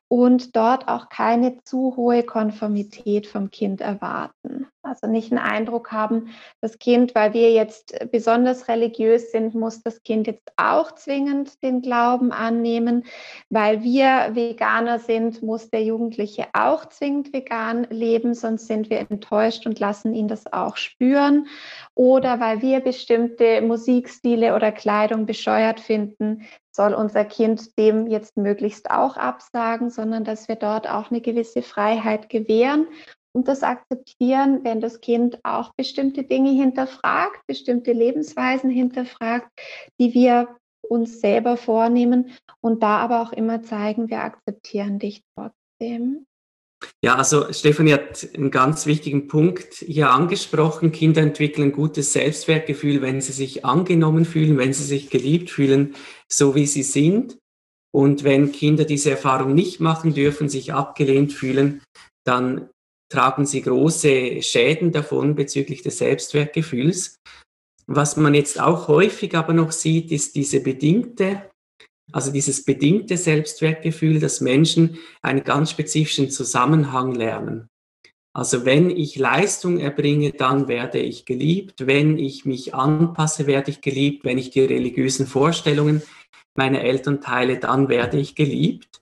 und 0.08 0.56
dort 0.56 0.88
auch 0.88 1.10
keine 1.10 1.64
zu 1.64 1.96
hohe 1.96 2.24
Konformität 2.24 3.28
vom 3.28 3.52
Kind 3.52 3.82
erwarten. 3.82 4.68
Also 4.86 5.08
nicht 5.08 5.32
einen 5.32 5.40
Eindruck 5.40 5.92
haben, 5.92 6.30
das 6.62 6.78
Kind, 6.78 7.16
weil 7.16 7.34
wir 7.34 7.52
jetzt 7.52 7.96
besonders 8.12 8.68
religiös 8.68 9.32
sind, 9.32 9.56
muss 9.56 9.82
das 9.82 10.04
Kind 10.04 10.28
jetzt 10.28 10.52
auch 10.58 10.92
zwingend 10.94 11.62
den 11.64 11.82
Glauben 11.82 12.32
annehmen. 12.32 13.06
Weil 13.50 13.84
wir 13.84 14.36
Veganer 14.36 15.00
sind, 15.00 15.42
muss 15.42 15.70
der 15.70 15.84
Jugendliche 15.84 16.46
auch 16.54 16.86
zwingend 16.86 17.34
vegan 17.34 17.88
leben, 17.90 18.36
sonst 18.36 18.68
sind 18.68 18.90
wir 18.90 19.00
enttäuscht 19.00 19.66
und 19.66 19.80
lassen 19.80 20.14
ihn 20.14 20.28
das 20.28 20.52
auch 20.52 20.78
spüren. 20.78 21.48
Oder 21.96 22.40
weil 22.40 22.62
wir 22.62 22.80
bestimmte 22.80 23.62
Musikstile 23.62 24.56
oder 24.56 24.72
Kleidung 24.72 25.26
bescheuert 25.26 25.80
finden, 25.80 26.46
soll 26.76 26.94
unser 26.94 27.24
Kind 27.24 27.78
dem 27.78 28.08
jetzt 28.08 28.36
möglichst 28.36 28.92
auch 28.92 29.16
absagen, 29.16 29.90
sondern 29.90 30.26
dass 30.26 30.50
wir 30.50 30.58
dort 30.58 30.90
auch 30.90 31.10
eine 31.10 31.22
gewisse 31.22 31.62
Freiheit 31.62 32.30
gewähren 32.30 32.88
und 33.36 33.50
das 33.50 33.64
akzeptieren, 33.64 34.64
wenn 34.64 34.80
das 34.80 35.02
Kind 35.02 35.40
auch 35.44 35.74
bestimmte 35.76 36.24
Dinge 36.24 36.52
hinterfragt, 36.52 37.46
bestimmte 37.48 37.92
Lebensweisen 37.92 38.70
hinterfragt, 38.70 39.50
die 40.00 40.14
wir 40.14 40.56
uns 40.82 41.20
selber 41.20 41.58
vornehmen 41.58 42.32
und 42.62 42.82
da 42.82 42.98
aber 42.98 43.22
auch 43.22 43.34
immer 43.34 43.62
zeigen, 43.62 44.10
wir 44.10 44.22
akzeptieren 44.22 45.00
dich 45.00 45.22
trotzdem. 45.36 46.26
Ja, 47.04 47.16
also 47.16 47.52
Stefanie 47.52 47.94
hat 47.94 48.28
einen 48.36 48.52
ganz 48.52 48.86
wichtigen 48.86 49.28
Punkt 49.28 49.74
hier 49.74 50.12
angesprochen. 50.12 50.92
Kinder 50.92 51.22
entwickeln 51.22 51.72
gutes 51.72 52.14
Selbstwertgefühl, 52.14 53.02
wenn 53.02 53.20
sie 53.20 53.34
sich 53.34 53.66
angenommen 53.66 54.26
fühlen, 54.26 54.58
wenn 54.58 54.74
sie 54.74 54.84
sich 54.84 55.10
geliebt 55.10 55.50
fühlen, 55.50 55.96
so 56.32 56.56
wie 56.56 56.68
sie 56.68 56.84
sind. 56.84 57.38
Und 57.94 58.24
wenn 58.24 58.52
Kinder 58.52 58.86
diese 58.86 59.12
Erfahrung 59.12 59.56
nicht 59.56 59.80
machen 59.80 60.14
dürfen, 60.14 60.48
sich 60.48 60.74
abgelehnt 60.74 61.34
fühlen, 61.34 61.82
dann 62.26 62.70
tragen 63.10 63.46
sie 63.46 63.62
große 63.62 64.42
Schäden 64.42 64.92
davon 64.92 65.36
bezüglich 65.36 65.82
des 65.82 66.00
Selbstwertgefühls. 66.00 67.18
Was 67.88 68.18
man 68.18 68.34
jetzt 68.34 68.60
auch 68.60 68.88
häufig 68.88 69.36
aber 69.36 69.54
noch 69.54 69.72
sieht, 69.72 70.12
ist 70.12 70.36
diese 70.36 70.62
bedingte, 70.62 71.50
also 72.12 72.32
dieses 72.32 72.66
bedingte 72.66 73.18
Selbstwertgefühl, 73.18 74.20
dass 74.20 74.42
Menschen 74.42 74.98
einen 75.22 75.44
ganz 75.44 75.72
spezifischen 75.72 76.30
Zusammenhang 76.30 77.14
lernen. 77.14 77.68
Also 78.36 78.66
wenn 78.66 78.90
ich 78.90 79.16
Leistung 79.16 79.80
erbringe, 79.80 80.32
dann 80.32 80.68
werde 80.68 81.00
ich 81.00 81.26
geliebt. 81.26 81.88
Wenn 81.88 82.18
ich 82.18 82.44
mich 82.44 82.76
anpasse, 82.76 83.48
werde 83.48 83.72
ich 83.72 83.80
geliebt. 83.80 84.26
Wenn 84.26 84.38
ich 84.38 84.50
die 84.50 84.60
religiösen 84.60 85.26
Vorstellungen 85.26 86.02
meiner 86.58 86.82
Eltern 86.82 87.22
teile, 87.22 87.60
dann 87.60 87.88
werde 87.88 88.20
ich 88.20 88.36
geliebt. 88.36 89.02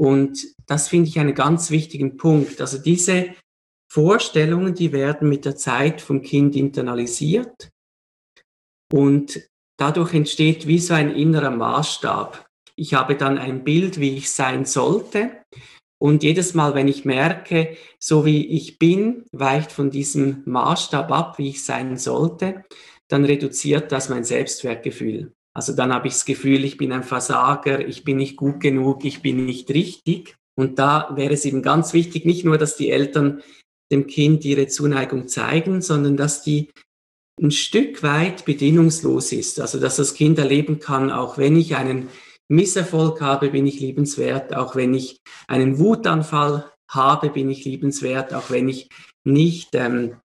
Und 0.00 0.46
das 0.66 0.88
finde 0.88 1.10
ich 1.10 1.18
einen 1.18 1.34
ganz 1.34 1.70
wichtigen 1.70 2.16
Punkt. 2.16 2.62
Also 2.62 2.78
diese 2.78 3.34
Vorstellungen, 3.92 4.74
die 4.74 4.92
werden 4.92 5.28
mit 5.28 5.44
der 5.44 5.56
Zeit 5.56 6.00
vom 6.00 6.22
Kind 6.22 6.56
internalisiert 6.56 7.68
und 8.90 9.42
dadurch 9.76 10.14
entsteht 10.14 10.66
wie 10.66 10.78
so 10.78 10.94
ein 10.94 11.14
innerer 11.14 11.50
Maßstab. 11.50 12.46
Ich 12.76 12.94
habe 12.94 13.14
dann 13.14 13.36
ein 13.36 13.62
Bild, 13.62 14.00
wie 14.00 14.16
ich 14.16 14.30
sein 14.30 14.64
sollte. 14.64 15.42
Und 15.98 16.22
jedes 16.22 16.54
Mal, 16.54 16.74
wenn 16.74 16.88
ich 16.88 17.04
merke, 17.04 17.76
so 17.98 18.24
wie 18.24 18.46
ich 18.46 18.78
bin, 18.78 19.26
weicht 19.32 19.70
von 19.70 19.90
diesem 19.90 20.42
Maßstab 20.46 21.12
ab, 21.12 21.36
wie 21.36 21.50
ich 21.50 21.62
sein 21.62 21.98
sollte, 21.98 22.64
dann 23.08 23.26
reduziert 23.26 23.92
das 23.92 24.08
mein 24.08 24.24
Selbstwertgefühl. 24.24 25.34
Also 25.54 25.74
dann 25.74 25.92
habe 25.92 26.08
ich 26.08 26.14
das 26.14 26.24
Gefühl, 26.24 26.64
ich 26.64 26.76
bin 26.76 26.92
ein 26.92 27.02
Versager, 27.02 27.86
ich 27.86 28.04
bin 28.04 28.18
nicht 28.18 28.36
gut 28.36 28.60
genug, 28.60 29.04
ich 29.04 29.22
bin 29.22 29.46
nicht 29.46 29.70
richtig. 29.70 30.36
Und 30.56 30.78
da 30.78 31.10
wäre 31.14 31.34
es 31.34 31.44
eben 31.44 31.62
ganz 31.62 31.92
wichtig, 31.92 32.24
nicht 32.24 32.44
nur, 32.44 32.58
dass 32.58 32.76
die 32.76 32.90
Eltern 32.90 33.42
dem 33.90 34.06
Kind 34.06 34.44
ihre 34.44 34.68
Zuneigung 34.68 35.26
zeigen, 35.26 35.82
sondern 35.82 36.16
dass 36.16 36.42
die 36.42 36.70
ein 37.42 37.50
Stück 37.50 38.02
weit 38.02 38.44
bedingungslos 38.44 39.32
ist. 39.32 39.60
Also 39.60 39.80
dass 39.80 39.96
das 39.96 40.14
Kind 40.14 40.38
erleben 40.38 40.78
kann, 40.78 41.10
auch 41.10 41.38
wenn 41.38 41.56
ich 41.56 41.76
einen 41.76 42.08
Misserfolg 42.48 43.20
habe, 43.20 43.50
bin 43.50 43.66
ich 43.66 43.80
liebenswert, 43.80 44.54
auch 44.54 44.76
wenn 44.76 44.92
ich 44.94 45.20
einen 45.48 45.78
Wutanfall 45.78 46.70
habe, 46.88 47.30
bin 47.30 47.48
ich 47.50 47.64
liebenswert, 47.64 48.34
auch 48.34 48.50
wenn 48.50 48.68
ich 48.68 48.88
nicht 49.24 49.70
ähm, 49.74 50.16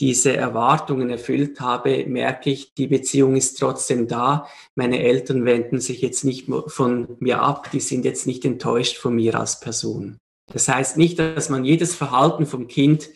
diese 0.00 0.36
Erwartungen 0.36 1.10
erfüllt 1.10 1.60
habe, 1.60 2.04
merke 2.06 2.50
ich, 2.50 2.74
die 2.74 2.88
Beziehung 2.88 3.36
ist 3.36 3.58
trotzdem 3.58 4.08
da. 4.08 4.48
Meine 4.74 5.00
Eltern 5.00 5.44
wenden 5.44 5.80
sich 5.80 6.00
jetzt 6.02 6.24
nicht 6.24 6.48
von 6.66 7.16
mir 7.20 7.40
ab, 7.42 7.70
die 7.70 7.80
sind 7.80 8.04
jetzt 8.04 8.26
nicht 8.26 8.44
enttäuscht 8.44 8.96
von 8.96 9.14
mir 9.14 9.38
als 9.38 9.60
Person. 9.60 10.18
Das 10.52 10.68
heißt 10.68 10.96
nicht, 10.96 11.18
dass 11.18 11.48
man 11.48 11.64
jedes 11.64 11.94
Verhalten 11.94 12.46
vom 12.46 12.66
Kind 12.66 13.10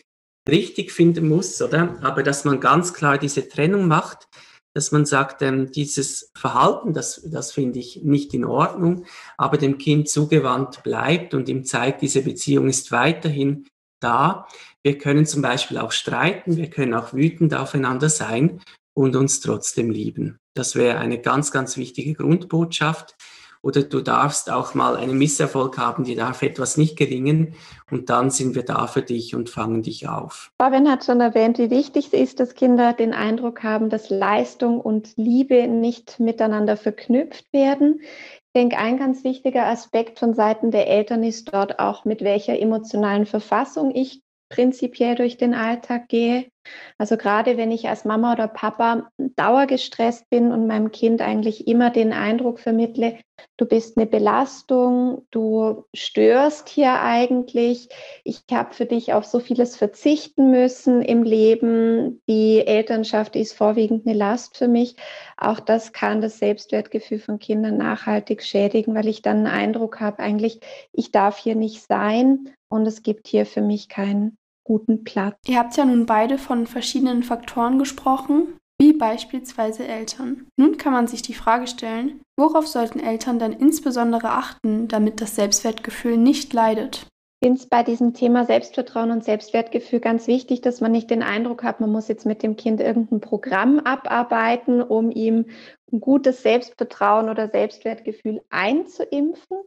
richtig 0.49 0.91
finden 0.91 1.27
muss, 1.27 1.61
oder? 1.61 1.99
Aber 2.01 2.23
dass 2.23 2.45
man 2.45 2.59
ganz 2.59 2.93
klar 2.93 3.17
diese 3.17 3.47
Trennung 3.47 3.87
macht, 3.87 4.27
dass 4.73 4.91
man 4.91 5.05
sagt, 5.05 5.41
ähm, 5.41 5.71
dieses 5.71 6.31
Verhalten, 6.35 6.93
das, 6.93 7.21
das 7.25 7.51
finde 7.51 7.79
ich 7.79 8.03
nicht 8.03 8.33
in 8.33 8.45
Ordnung, 8.45 9.05
aber 9.37 9.57
dem 9.57 9.77
Kind 9.77 10.09
zugewandt 10.09 10.83
bleibt 10.83 11.33
und 11.33 11.49
ihm 11.49 11.65
zeigt, 11.65 12.01
diese 12.01 12.21
Beziehung 12.21 12.67
ist 12.67 12.91
weiterhin 12.91 13.67
da. 13.99 14.47
Wir 14.83 14.97
können 14.97 15.25
zum 15.25 15.41
Beispiel 15.41 15.77
auch 15.77 15.91
streiten, 15.91 16.55
wir 16.55 16.69
können 16.69 16.93
auch 16.93 17.13
wütend 17.13 17.53
aufeinander 17.53 18.09
sein 18.09 18.61
und 18.93 19.15
uns 19.15 19.41
trotzdem 19.41 19.91
lieben. 19.91 20.39
Das 20.55 20.75
wäre 20.75 20.99
eine 20.99 21.19
ganz, 21.19 21.51
ganz 21.51 21.75
wichtige 21.77 22.13
Grundbotschaft. 22.13 23.15
Oder 23.61 23.83
du 23.83 23.99
darfst 23.99 24.49
auch 24.49 24.73
mal 24.73 24.95
einen 24.95 25.17
Misserfolg 25.17 25.77
haben, 25.77 26.05
dir 26.05 26.15
darf 26.15 26.43
etwas 26.43 26.77
nicht 26.77 26.97
gelingen 26.97 27.55
und 27.91 28.09
dann 28.09 28.29
sind 28.29 28.55
wir 28.55 28.63
da 28.63 28.87
für 28.87 29.01
dich 29.01 29.35
und 29.35 29.49
fangen 29.49 29.83
dich 29.83 30.07
auf. 30.07 30.51
Fabian 30.61 30.89
hat 30.89 31.03
schon 31.03 31.19
erwähnt, 31.19 31.57
wie 31.57 31.69
wichtig 31.69 32.07
es 32.07 32.13
ist, 32.13 32.39
dass 32.39 32.55
Kinder 32.55 32.93
den 32.93 33.13
Eindruck 33.13 33.61
haben, 33.61 33.89
dass 33.89 34.09
Leistung 34.09 34.79
und 34.79 35.11
Liebe 35.17 35.67
nicht 35.67 36.21
miteinander 36.21 36.77
verknüpft 36.77 37.51
werden. 37.51 37.99
Ich 38.01 38.53
denke, 38.55 38.77
ein 38.77 38.97
ganz 38.97 39.25
wichtiger 39.25 39.65
Aspekt 39.65 40.19
von 40.19 40.33
Seiten 40.33 40.71
der 40.71 40.87
Eltern 40.87 41.23
ist 41.23 41.53
dort 41.53 41.79
auch, 41.79 42.05
mit 42.05 42.21
welcher 42.21 42.57
emotionalen 42.57 43.25
Verfassung 43.25 43.93
ich 43.93 44.21
prinzipiell 44.49 45.15
durch 45.15 45.37
den 45.37 45.53
Alltag 45.53 46.09
gehe. 46.09 46.51
Also 46.97 47.17
gerade 47.17 47.57
wenn 47.57 47.71
ich 47.71 47.87
als 47.87 48.05
Mama 48.05 48.33
oder 48.33 48.47
Papa 48.47 49.11
dauergestresst 49.17 50.29
bin 50.29 50.51
und 50.51 50.67
meinem 50.67 50.91
Kind 50.91 51.21
eigentlich 51.21 51.67
immer 51.67 51.89
den 51.89 52.13
Eindruck 52.13 52.59
vermittle, 52.59 53.17
du 53.57 53.65
bist 53.65 53.97
eine 53.97 54.05
Belastung, 54.05 55.25
du 55.31 55.85
störst 55.93 56.69
hier 56.69 57.01
eigentlich, 57.01 57.89
ich 58.23 58.41
habe 58.51 58.73
für 58.73 58.85
dich 58.85 59.13
auf 59.13 59.25
so 59.25 59.39
vieles 59.39 59.77
verzichten 59.77 60.51
müssen 60.51 61.01
im 61.01 61.23
Leben, 61.23 62.21
die 62.27 62.65
Elternschaft 62.65 63.35
ist 63.35 63.53
vorwiegend 63.53 64.05
eine 64.05 64.17
Last 64.17 64.57
für 64.57 64.67
mich. 64.67 64.95
Auch 65.37 65.59
das 65.59 65.93
kann 65.93 66.21
das 66.21 66.39
Selbstwertgefühl 66.39 67.19
von 67.19 67.39
Kindern 67.39 67.77
nachhaltig 67.77 68.43
schädigen, 68.43 68.95
weil 68.95 69.07
ich 69.07 69.21
dann 69.21 69.37
einen 69.37 69.47
Eindruck 69.47 69.99
habe, 69.99 70.19
eigentlich, 70.19 70.59
ich 70.91 71.11
darf 71.11 71.37
hier 71.37 71.55
nicht 71.55 71.85
sein 71.87 72.53
und 72.69 72.85
es 72.85 73.03
gibt 73.03 73.27
hier 73.27 73.45
für 73.45 73.61
mich 73.61 73.89
keinen 73.89 74.37
guten 74.69 75.03
Platz. 75.03 75.35
Ihr 75.47 75.57
habt 75.57 75.75
ja 75.77 75.83
nun 75.83 76.05
beide 76.05 76.37
von 76.37 76.67
verschiedenen 76.67 77.23
Faktoren 77.23 77.79
gesprochen, 77.79 78.59
wie 78.79 78.93
beispielsweise 78.93 79.87
Eltern. 79.87 80.47
Nun 80.57 80.77
kann 80.77 80.93
man 80.93 81.07
sich 81.07 81.23
die 81.23 81.33
Frage 81.33 81.65
stellen, 81.65 82.21
worauf 82.37 82.67
sollten 82.67 82.99
Eltern 82.99 83.39
denn 83.39 83.51
insbesondere 83.51 84.29
achten, 84.29 84.87
damit 84.87 85.21
das 85.21 85.35
Selbstwertgefühl 85.35 86.17
nicht 86.17 86.53
leidet? 86.53 87.07
Ich 87.41 87.47
finde 87.47 87.61
es 87.61 87.67
bei 87.67 87.81
diesem 87.81 88.13
Thema 88.13 88.45
Selbstvertrauen 88.45 89.09
und 89.09 89.23
Selbstwertgefühl 89.23 90.01
ganz 90.01 90.27
wichtig, 90.27 90.61
dass 90.61 90.81
man 90.81 90.91
nicht 90.91 91.09
den 91.09 91.23
Eindruck 91.23 91.63
hat, 91.63 91.79
man 91.79 91.91
muss 91.91 92.07
jetzt 92.07 92.27
mit 92.27 92.43
dem 92.43 92.55
Kind 92.55 92.79
irgendein 92.79 93.21
Programm 93.21 93.79
abarbeiten, 93.79 94.83
um 94.83 95.09
ihm 95.09 95.45
ein 95.91 95.99
gutes 95.99 96.43
Selbstvertrauen 96.43 97.27
oder 97.29 97.49
Selbstwertgefühl 97.49 98.41
einzuimpfen, 98.51 99.57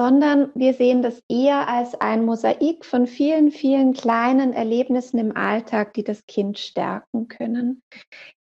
sondern 0.00 0.50
wir 0.54 0.72
sehen 0.72 1.02
das 1.02 1.22
eher 1.28 1.68
als 1.68 1.94
ein 2.00 2.24
Mosaik 2.24 2.86
von 2.86 3.06
vielen, 3.06 3.50
vielen 3.50 3.92
kleinen 3.92 4.54
Erlebnissen 4.54 5.18
im 5.18 5.36
Alltag, 5.36 5.92
die 5.92 6.02
das 6.02 6.24
Kind 6.24 6.58
stärken 6.58 7.28
können. 7.28 7.82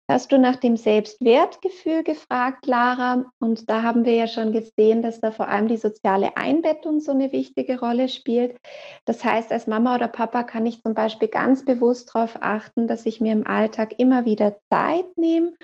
Hast 0.07 0.33
du 0.33 0.39
nach 0.39 0.57
dem 0.57 0.77
Selbstwertgefühl 0.77 2.03
gefragt, 2.05 2.67
Lara? 2.67 3.25
Und 3.41 3.71
da 3.71 3.83
haben 3.83 4.05
wir 4.05 4.13
ja 4.13 4.27
schon 4.27 4.53
gesehen, 4.53 5.01
dass 5.01 5.21
da 5.21 5.31
vor 5.31 5.49
allem 5.49 5.67
die 5.67 5.79
soziale 5.79 6.37
Einbettung 6.37 7.01
so 7.01 7.13
eine 7.13 7.33
wichtige 7.33 7.81
Rolle 7.81 8.11
spielt. 8.11 8.59
Das 9.07 9.25
heißt, 9.25 9.51
als 9.51 9.67
Mama 9.67 9.95
oder 9.95 10.09
Papa 10.09 10.43
kann 10.43 10.67
ich 10.67 10.83
zum 10.83 10.93
Beispiel 10.93 11.29
ganz 11.29 11.65
bewusst 11.65 12.11
darauf 12.15 12.37
achten, 12.39 12.87
dass 12.87 13.07
ich 13.07 13.23
mir 13.23 13.33
im 13.33 13.47
Alltag 13.47 13.95
immer 13.99 14.27
wieder 14.27 14.59
Zeit 14.71 15.07
nehme, 15.17 15.55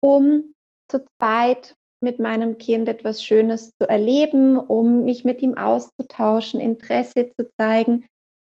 um 0.00 0.54
zu 0.90 1.04
zweit 1.20 1.76
mit 2.00 2.18
meinem 2.18 2.58
Kind 2.58 2.88
etwas 2.88 3.22
Schönes 3.22 3.72
zu 3.80 3.88
erleben, 3.88 4.58
um 4.58 5.04
mich 5.04 5.24
mit 5.24 5.42
ihm 5.42 5.56
auszutauschen, 5.56 6.60
Interesse 6.60 7.30
zu 7.38 7.50
zeigen 7.58 8.06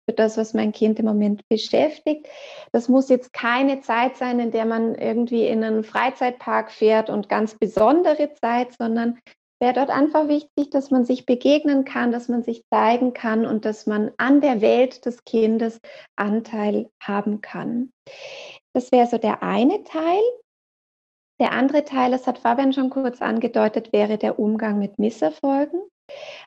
für 0.09 0.15
das, 0.15 0.39
was 0.39 0.55
mein 0.55 0.73
Kind 0.73 0.99
im 0.99 1.05
Moment 1.05 1.43
beschäftigt. 1.49 2.27
Das 2.73 2.89
muss 2.89 3.11
jetzt 3.11 3.33
keine 3.33 3.83
Zeit 3.83 4.17
sein, 4.17 4.41
in 4.41 4.51
der 4.51 4.65
man 4.65 4.95
irgendwie 4.95 5.47
in 5.47 5.63
einen 5.63 5.85
Freizeitpark 5.85 6.71
fährt 6.71 7.11
und 7.11 7.29
ganz 7.29 7.55
besondere 7.55 8.33
Zeit, 8.35 8.75
sondern 8.79 9.19
wäre 9.61 9.75
dort 9.75 9.91
einfach 9.91 10.29
wichtig, 10.29 10.71
dass 10.71 10.91
man 10.91 11.05
sich 11.05 11.27
begegnen 11.27 11.85
kann, 11.85 12.13
dass 12.13 12.29
man 12.29 12.43
sich 12.43 12.65
zeigen 12.73 13.13
kann 13.13 13.45
und 13.45 13.65
dass 13.65 13.87
man 13.87 14.11
an 14.17 14.41
der 14.41 14.61
Welt 14.61 15.05
des 15.05 15.25
Kindes 15.25 15.81
Anteil 16.17 16.89
haben 17.03 17.41
kann. 17.41 17.91
Das 18.73 18.93
wäre 18.93 19.07
so 19.07 19.19
der 19.19 19.43
eine 19.43 19.83
Teil. 19.85 20.23
Der 21.41 21.53
andere 21.53 21.85
Teil, 21.85 22.11
das 22.11 22.27
hat 22.27 22.39
Fabian 22.39 22.73
schon 22.73 22.91
kurz 22.91 23.23
angedeutet, 23.23 23.93
wäre 23.93 24.19
der 24.19 24.39
Umgang 24.39 24.79
mit 24.79 24.99
Misserfolgen. 24.99 25.81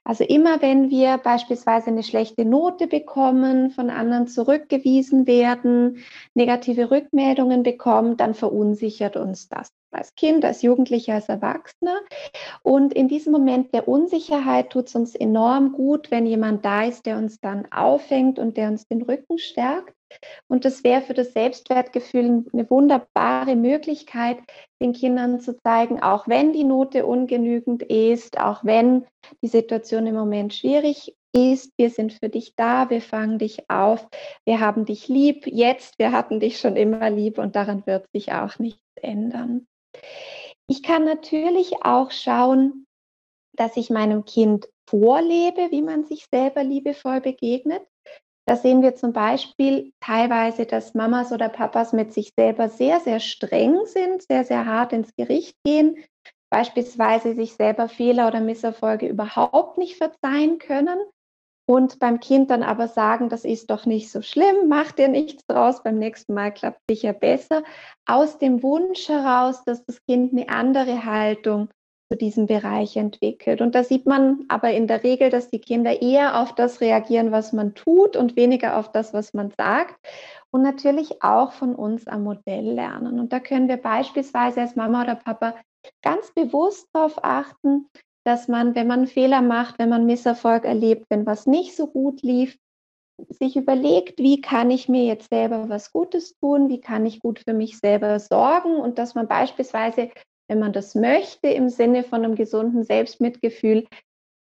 Also 0.03 0.23
immer 0.23 0.61
wenn 0.61 0.89
wir 0.89 1.17
beispielsweise 1.19 1.87
eine 1.87 2.03
schlechte 2.03 2.45
Note 2.45 2.87
bekommen, 2.87 3.69
von 3.69 3.89
anderen 3.89 4.27
zurückgewiesen 4.27 5.27
werden, 5.27 6.03
negative 6.33 6.89
Rückmeldungen 6.89 7.61
bekommen, 7.63 8.17
dann 8.17 8.33
verunsichert 8.33 9.17
uns 9.17 9.49
das 9.49 9.69
als 9.91 10.15
Kind, 10.15 10.45
als 10.45 10.61
Jugendlicher, 10.61 11.13
als 11.13 11.29
Erwachsener. 11.29 11.99
Und 12.63 12.93
in 12.93 13.07
diesem 13.07 13.33
Moment 13.33 13.73
der 13.73 13.87
Unsicherheit 13.87 14.71
tut 14.71 14.87
es 14.87 14.95
uns 14.95 15.15
enorm 15.15 15.73
gut, 15.73 16.09
wenn 16.11 16.25
jemand 16.25 16.65
da 16.65 16.83
ist, 16.85 17.05
der 17.05 17.17
uns 17.17 17.39
dann 17.39 17.71
aufhängt 17.71 18.39
und 18.39 18.57
der 18.57 18.69
uns 18.69 18.87
den 18.87 19.01
Rücken 19.03 19.37
stärkt. 19.37 19.93
Und 20.47 20.65
das 20.65 20.83
wäre 20.83 21.01
für 21.01 21.13
das 21.13 21.33
Selbstwertgefühl 21.33 22.45
eine 22.51 22.69
wunderbare 22.69 23.55
Möglichkeit, 23.55 24.37
den 24.81 24.93
Kindern 24.93 25.39
zu 25.39 25.57
zeigen, 25.61 26.01
auch 26.01 26.27
wenn 26.27 26.53
die 26.53 26.63
Note 26.63 27.05
ungenügend 27.05 27.83
ist, 27.83 28.39
auch 28.39 28.63
wenn 28.63 29.05
die 29.41 29.47
Situation 29.47 30.07
im 30.07 30.15
Moment 30.15 30.53
schwierig 30.53 31.15
ist, 31.33 31.71
wir 31.77 31.89
sind 31.89 32.13
für 32.13 32.29
dich 32.29 32.55
da, 32.55 32.89
wir 32.89 33.01
fangen 33.01 33.39
dich 33.39 33.69
auf, 33.69 34.07
wir 34.45 34.59
haben 34.59 34.85
dich 34.85 35.07
lieb, 35.07 35.47
jetzt, 35.47 35.97
wir 35.97 36.11
hatten 36.11 36.39
dich 36.39 36.59
schon 36.59 36.75
immer 36.75 37.09
lieb 37.09 37.37
und 37.37 37.55
daran 37.55 37.85
wird 37.85 38.05
sich 38.11 38.33
auch 38.33 38.59
nichts 38.59 38.81
ändern. 38.95 39.67
Ich 40.67 40.83
kann 40.83 41.05
natürlich 41.05 41.83
auch 41.83 42.11
schauen, 42.11 42.85
dass 43.53 43.77
ich 43.77 43.89
meinem 43.89 44.25
Kind 44.25 44.67
vorlebe, 44.89 45.71
wie 45.71 45.81
man 45.81 46.05
sich 46.05 46.25
selber 46.31 46.63
liebevoll 46.63 47.21
begegnet. 47.21 47.81
Da 48.51 48.57
sehen 48.57 48.81
wir 48.81 48.95
zum 48.95 49.13
Beispiel 49.13 49.93
teilweise, 50.01 50.65
dass 50.65 50.93
Mamas 50.93 51.31
oder 51.31 51.47
Papas 51.47 51.93
mit 51.93 52.11
sich 52.11 52.33
selber 52.37 52.67
sehr, 52.67 52.99
sehr 52.99 53.21
streng 53.21 53.85
sind, 53.85 54.23
sehr, 54.23 54.43
sehr 54.43 54.65
hart 54.65 54.91
ins 54.91 55.15
Gericht 55.15 55.55
gehen, 55.63 55.95
beispielsweise 56.49 57.33
sich 57.33 57.53
selber 57.53 57.87
Fehler 57.87 58.27
oder 58.27 58.41
Misserfolge 58.41 59.07
überhaupt 59.07 59.77
nicht 59.77 59.95
verzeihen 59.95 60.59
können 60.59 60.99
und 61.65 61.99
beim 61.99 62.19
Kind 62.19 62.51
dann 62.51 62.61
aber 62.61 62.89
sagen, 62.89 63.29
das 63.29 63.45
ist 63.45 63.69
doch 63.69 63.85
nicht 63.85 64.11
so 64.11 64.21
schlimm, 64.21 64.67
mach 64.67 64.91
dir 64.91 65.07
nichts 65.07 65.45
draus, 65.45 65.81
beim 65.81 65.97
nächsten 65.97 66.33
Mal 66.33 66.53
klappt 66.53 66.81
sicher 66.89 67.13
besser, 67.13 67.63
aus 68.05 68.37
dem 68.37 68.61
Wunsch 68.63 69.07
heraus, 69.07 69.63
dass 69.63 69.85
das 69.85 70.03
Kind 70.03 70.33
eine 70.33 70.49
andere 70.49 71.05
Haltung 71.05 71.69
zu 72.11 72.17
diesem 72.17 72.45
Bereich 72.45 72.97
entwickelt. 72.97 73.61
Und 73.61 73.73
da 73.73 73.85
sieht 73.85 74.05
man 74.05 74.43
aber 74.49 74.71
in 74.71 74.85
der 74.85 75.01
Regel, 75.01 75.29
dass 75.29 75.49
die 75.49 75.61
Kinder 75.61 76.01
eher 76.01 76.41
auf 76.41 76.53
das 76.53 76.81
reagieren, 76.81 77.31
was 77.31 77.53
man 77.53 77.73
tut 77.73 78.17
und 78.17 78.35
weniger 78.35 78.77
auf 78.77 78.91
das, 78.91 79.13
was 79.13 79.33
man 79.33 79.51
sagt. 79.51 79.95
Und 80.51 80.61
natürlich 80.61 81.23
auch 81.23 81.53
von 81.53 81.73
uns 81.73 82.07
am 82.07 82.23
Modell 82.23 82.65
lernen. 82.65 83.17
Und 83.17 83.31
da 83.31 83.39
können 83.39 83.69
wir 83.69 83.77
beispielsweise 83.77 84.59
als 84.59 84.75
Mama 84.75 85.03
oder 85.03 85.15
Papa 85.15 85.55
ganz 86.01 86.31
bewusst 86.31 86.89
darauf 86.91 87.23
achten, 87.23 87.87
dass 88.25 88.49
man, 88.49 88.75
wenn 88.75 88.87
man 88.87 89.07
Fehler 89.07 89.41
macht, 89.41 89.79
wenn 89.79 89.89
man 89.89 90.05
Misserfolg 90.05 90.65
erlebt, 90.65 91.05
wenn 91.09 91.25
was 91.25 91.47
nicht 91.47 91.77
so 91.77 91.87
gut 91.87 92.21
lief, 92.23 92.57
sich 93.29 93.55
überlegt, 93.55 94.19
wie 94.19 94.41
kann 94.41 94.69
ich 94.69 94.89
mir 94.89 95.05
jetzt 95.05 95.29
selber 95.29 95.69
was 95.69 95.93
Gutes 95.93 96.37
tun, 96.39 96.67
wie 96.67 96.81
kann 96.81 97.05
ich 97.05 97.21
gut 97.21 97.39
für 97.39 97.53
mich 97.53 97.77
selber 97.77 98.19
sorgen 98.19 98.75
und 98.75 98.97
dass 98.97 99.15
man 99.15 99.27
beispielsweise 99.27 100.09
wenn 100.51 100.59
man 100.59 100.73
das 100.73 100.95
möchte, 100.95 101.47
im 101.47 101.69
Sinne 101.69 102.03
von 102.03 102.25
einem 102.25 102.35
gesunden 102.35 102.83
Selbstmitgefühl, 102.83 103.87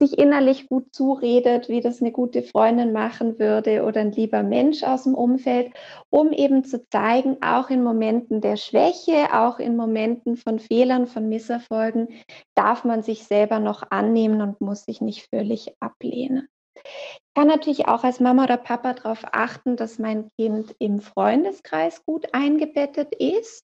sich 0.00 0.16
innerlich 0.16 0.68
gut 0.68 0.94
zuredet, 0.94 1.68
wie 1.68 1.80
das 1.80 2.00
eine 2.00 2.12
gute 2.12 2.44
Freundin 2.44 2.92
machen 2.92 3.40
würde 3.40 3.82
oder 3.82 4.02
ein 4.02 4.12
lieber 4.12 4.44
Mensch 4.44 4.84
aus 4.84 5.02
dem 5.02 5.16
Umfeld, 5.16 5.72
um 6.08 6.30
eben 6.30 6.62
zu 6.62 6.86
zeigen, 6.90 7.38
auch 7.42 7.70
in 7.70 7.82
Momenten 7.82 8.40
der 8.40 8.56
Schwäche, 8.56 9.32
auch 9.32 9.58
in 9.58 9.74
Momenten 9.74 10.36
von 10.36 10.60
Fehlern, 10.60 11.08
von 11.08 11.28
Misserfolgen, 11.28 12.06
darf 12.54 12.84
man 12.84 13.02
sich 13.02 13.24
selber 13.24 13.58
noch 13.58 13.90
annehmen 13.90 14.42
und 14.42 14.60
muss 14.60 14.84
sich 14.84 15.00
nicht 15.00 15.26
völlig 15.34 15.74
ablehnen. 15.80 16.46
Ich 16.76 17.34
kann 17.34 17.48
natürlich 17.48 17.88
auch 17.88 18.04
als 18.04 18.20
Mama 18.20 18.44
oder 18.44 18.58
Papa 18.58 18.92
darauf 18.92 19.24
achten, 19.32 19.76
dass 19.76 19.98
mein 19.98 20.28
Kind 20.38 20.72
im 20.78 21.00
Freundeskreis 21.00 22.04
gut 22.04 22.32
eingebettet 22.32 23.12
ist. 23.16 23.64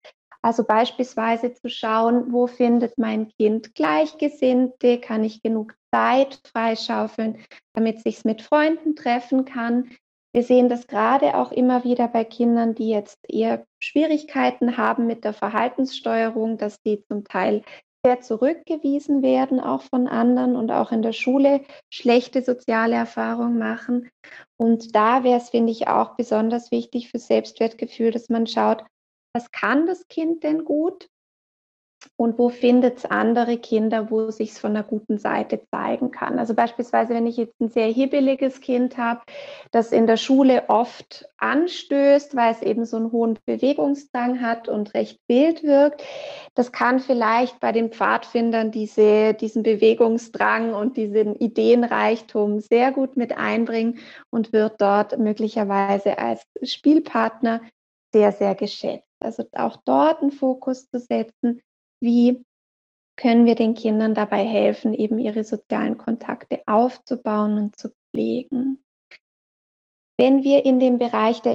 Also 0.45 0.63
beispielsweise 0.63 1.55
zu 1.55 1.71
schauen, 1.71 2.31
wo 2.31 2.47
findet 2.47 2.99
mein 2.99 3.29
Kind 3.29 3.75
Gleichgesinnte, 3.75 5.01
kann 5.01 5.25
ich 5.25 5.41
genug 5.41 5.75
Zeit 5.91 6.39
freischaufeln, 6.45 7.39
damit 7.73 8.03
sich 8.03 8.19
es 8.19 8.25
mit 8.25 8.43
Freunden 8.43 8.95
treffen 8.95 9.47
kann. 9.47 9.93
Wir 10.35 10.43
sehen 10.43 10.69
das 10.69 10.87
gerade 10.87 11.39
auch 11.39 11.51
immer 11.51 11.83
wieder 11.85 12.09
bei 12.09 12.25
Kindern, 12.25 12.75
die 12.75 12.91
jetzt 12.91 13.21
eher 13.27 13.65
Schwierigkeiten 13.79 14.77
haben 14.77 15.07
mit 15.07 15.25
der 15.25 15.33
Verhaltenssteuerung, 15.33 16.59
dass 16.59 16.83
die 16.83 17.03
zum 17.09 17.25
Teil 17.25 17.63
sehr 18.05 18.21
zurückgewiesen 18.21 19.23
werden, 19.23 19.61
auch 19.61 19.81
von 19.81 20.09
anderen 20.09 20.57
und 20.57 20.71
auch 20.71 20.93
in 20.93 21.01
der 21.01 21.13
Schule 21.13 21.63
schlechte 21.89 22.43
soziale 22.43 22.97
Erfahrungen 22.97 23.57
machen. 23.57 24.11
Und 24.59 24.95
da 24.95 25.25
wäre 25.25 25.39
es, 25.39 25.49
finde 25.49 25.73
ich, 25.73 25.89
auch 25.89 26.17
besonders 26.17 26.71
wichtig 26.71 27.09
für 27.09 27.19
Selbstwertgefühl, 27.19 28.11
dass 28.11 28.29
man 28.29 28.47
schaut, 28.47 28.85
was 29.35 29.51
kann 29.51 29.87
das 29.87 30.07
Kind 30.09 30.45
denn 30.45 30.65
gut 30.65 31.09
und 32.17 32.39
wo 32.39 32.49
findet 32.49 32.99
es 32.99 33.05
andere 33.07 33.57
Kinder, 33.57 34.11
wo 34.11 34.31
sich 34.31 34.51
es 34.51 34.59
von 34.59 34.75
der 34.75 34.83
guten 34.83 35.19
Seite 35.19 35.63
zeigen 35.71 36.11
kann. 36.11 36.39
Also 36.39 36.55
beispielsweise, 36.55 37.15
wenn 37.15 37.27
ich 37.27 37.37
jetzt 37.37 37.61
ein 37.61 37.71
sehr 37.71 37.87
hibbeliges 37.87 38.61
Kind 38.61 38.99
habe, 38.99 39.23
das 39.71 39.91
in 39.91 40.07
der 40.07 40.17
Schule 40.17 40.65
oft 40.69 41.27
anstößt, 41.39 42.37
weil 42.37 42.53
es 42.53 42.63
eben 42.63 42.85
so 42.85 42.97
einen 42.99 43.13
hohen 43.13 43.39
Bewegungsdrang 43.47 44.41
hat 44.41 44.69
und 44.69 44.95
recht 44.95 45.19
wild 45.29 45.63
wirkt, 45.63 46.05
das 46.55 46.73
kann 46.73 47.01
vielleicht 47.01 47.59
bei 47.61 47.73
den 47.73 47.91
Pfadfindern 47.91 48.71
diese, 48.71 49.35
diesen 49.35 49.63
Bewegungsdrang 49.63 50.75
und 50.75 50.97
diesen 50.97 51.35
Ideenreichtum 51.37 52.61
sehr 52.61 52.93
gut 52.93 53.17
mit 53.17 53.37
einbringen 53.37 53.99
und 54.31 54.53
wird 54.53 54.81
dort 54.81 55.19
möglicherweise 55.19 56.19
als 56.19 56.45
Spielpartner 56.63 57.61
sehr, 58.13 58.31
sehr 58.31 58.55
geschätzt. 58.55 59.14
Also 59.25 59.45
auch 59.53 59.77
dort 59.85 60.23
einen 60.23 60.31
Fokus 60.31 60.89
zu 60.89 60.99
setzen, 60.99 61.61
wie 62.01 62.45
können 63.17 63.47
wir 63.47 63.55
den 63.55 63.75
Kindern 63.75 64.15
dabei 64.15 64.45
helfen, 64.45 64.93
eben 64.93 65.19
ihre 65.19 65.45
sozialen 65.45 65.99
Kontakte 65.99 66.63
aufzubauen 66.67 67.59
und 67.59 67.77
zu 67.77 67.91
pflegen. 68.11 68.85
Wenn 70.17 70.45
wir 70.45 70.65
in 70.65 70.79
den 70.79 70.99
Bereich 70.99 71.43
der 71.43 71.55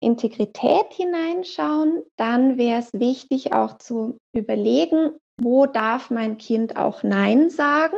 Integrität 0.00 0.92
hineinschauen, 0.92 2.02
dann 2.16 2.56
wäre 2.56 2.80
es 2.80 2.92
wichtig 2.94 3.52
auch 3.52 3.76
zu 3.78 4.18
überlegen, 4.34 5.12
wo 5.40 5.66
darf 5.66 6.10
mein 6.10 6.38
Kind 6.38 6.76
auch 6.76 7.02
Nein 7.02 7.50
sagen. 7.50 7.96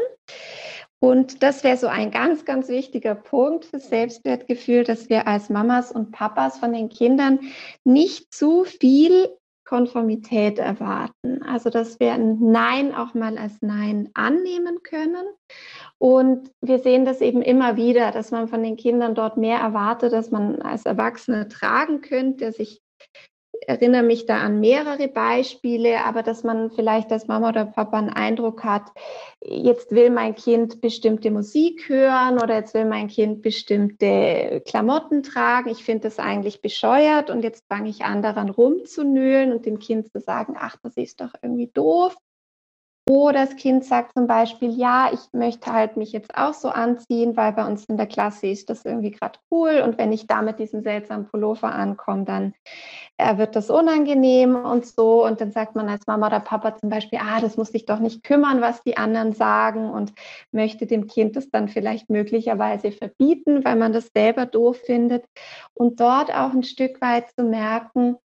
Und 1.03 1.43
das 1.43 1.65
wäre 1.65 1.79
so 1.79 1.87
ein 1.87 2.11
ganz, 2.11 2.45
ganz 2.45 2.69
wichtiger 2.69 3.15
Punkt 3.15 3.65
für 3.65 3.79
Selbstwertgefühl, 3.79 4.85
dass 4.85 5.09
wir 5.09 5.27
als 5.27 5.49
Mamas 5.49 5.91
und 5.91 6.13
Papas 6.13 6.59
von 6.59 6.75
den 6.75 6.91
Kindern 6.91 7.41
nicht 7.85 8.35
zu 8.35 8.65
viel 8.65 9.31
Konformität 9.65 10.59
erwarten. 10.59 11.43
Also, 11.43 11.71
dass 11.71 12.01
wir 12.01 12.13
ein 12.13 12.39
Nein 12.41 12.95
auch 12.95 13.15
mal 13.15 13.39
als 13.39 13.63
Nein 13.63 14.11
annehmen 14.15 14.83
können. 14.83 15.25
Und 15.97 16.51
wir 16.61 16.81
sehen 16.81 17.05
das 17.05 17.21
eben 17.21 17.41
immer 17.41 17.77
wieder, 17.77 18.11
dass 18.11 18.31
man 18.31 18.49
von 18.49 18.63
den 18.63 18.77
Kindern 18.77 19.15
dort 19.15 19.37
mehr 19.37 19.59
erwartet, 19.59 20.13
dass 20.13 20.31
man 20.31 20.61
als 20.61 20.85
Erwachsene 20.87 21.49
tragen 21.49 22.01
könnte, 22.01 22.53
sich 22.53 22.83
erinnere 23.67 24.03
mich 24.03 24.27
da 24.27 24.39
an 24.39 24.61
mehrere 24.61 25.09
Beispiele, 25.09 26.05
aber 26.05 26.23
dass 26.23 26.45
man 26.45 26.71
vielleicht 26.71 27.11
als 27.13 27.27
Mama 27.27 27.51
oder 27.51 27.67
Papa 27.67 27.99
einen 27.99 28.11
Eindruck 28.11 28.65
hat, 28.65 28.85
jetzt 29.43 29.93
will 29.93 30.11
mein 30.11 30.35
Kind 30.35 30.81
bestimmte 30.81 31.31
Musik 31.31 31.89
hören 31.89 32.39
oder 32.39 32.57
jetzt 32.57 32.75
will 32.75 32.85
mein 32.85 33.09
Kind 33.09 33.43
bestimmte 33.43 34.63
Klamotten 34.67 35.23
tragen. 35.23 35.71
Ich 35.71 35.85
finde 35.85 36.05
das 36.05 36.19
eigentlich 36.19 36.63
bescheuert 36.63 37.31
und 37.31 37.43
jetzt 37.43 37.65
fange 37.69 37.91
ich 37.91 38.05
an, 38.05 38.23
daran 38.23 38.51
rumzunölen 38.51 39.53
und 39.53 39.67
dem 39.67 39.79
Kind 39.79 40.11
zu 40.11 40.21
sagen, 40.21 40.57
ach, 40.59 40.77
das 40.83 40.97
ist 40.97 41.21
doch 41.21 41.35
irgendwie 41.43 41.69
doof. 41.69 42.17
Oder 43.11 43.45
das 43.45 43.57
Kind 43.57 43.85
sagt 43.85 44.13
zum 44.15 44.29
Beispiel, 44.29 44.71
ja, 44.71 45.11
ich 45.13 45.19
möchte 45.33 45.73
halt 45.73 45.97
mich 45.97 46.13
jetzt 46.13 46.37
auch 46.37 46.55
so 46.55 46.69
anziehen, 46.69 47.37
weil 47.37 47.53
bei 47.53 47.67
uns 47.67 47.87
in 47.87 47.97
der 47.97 48.07
Klasse 48.07 48.47
ist 48.47 48.71
das 48.71 48.85
irgendwie 48.85 49.11
gerade 49.11 49.37
cool. 49.51 49.83
Und 49.85 49.99
wenn 49.99 50.13
ich 50.13 50.29
da 50.29 50.43
mit 50.43 50.61
diesem 50.61 50.83
seltsamen 50.83 51.27
Pullover 51.27 51.75
ankomme, 51.75 52.25
dann 52.25 52.55
äh, 53.17 53.37
wird 53.37 53.57
das 53.57 53.69
unangenehm 53.69 54.55
und 54.55 54.87
so. 54.87 55.27
Und 55.27 55.41
dann 55.41 55.51
sagt 55.51 55.75
man 55.75 55.89
als 55.89 56.07
Mama 56.07 56.29
oder 56.29 56.39
Papa 56.39 56.77
zum 56.77 56.89
Beispiel, 56.89 57.19
ah, 57.21 57.41
das 57.41 57.57
muss 57.57 57.73
dich 57.73 57.85
doch 57.85 57.99
nicht 57.99 58.23
kümmern, 58.23 58.61
was 58.61 58.85
die 58.85 58.97
anderen 58.97 59.33
sagen 59.33 59.91
und 59.91 60.13
möchte 60.53 60.87
dem 60.87 61.09
Kind 61.09 61.35
das 61.35 61.51
dann 61.51 61.67
vielleicht 61.67 62.11
möglicherweise 62.11 62.93
verbieten, 62.93 63.65
weil 63.65 63.75
man 63.75 63.93
das 63.93 64.11
selber 64.15 64.47
doof 64.47 64.79
findet. 64.87 65.25
Und 65.75 65.99
dort 65.99 66.33
auch 66.33 66.53
ein 66.53 66.63
Stück 66.63 67.01
weit 67.01 67.33
zu 67.33 67.43
merken, 67.43 68.19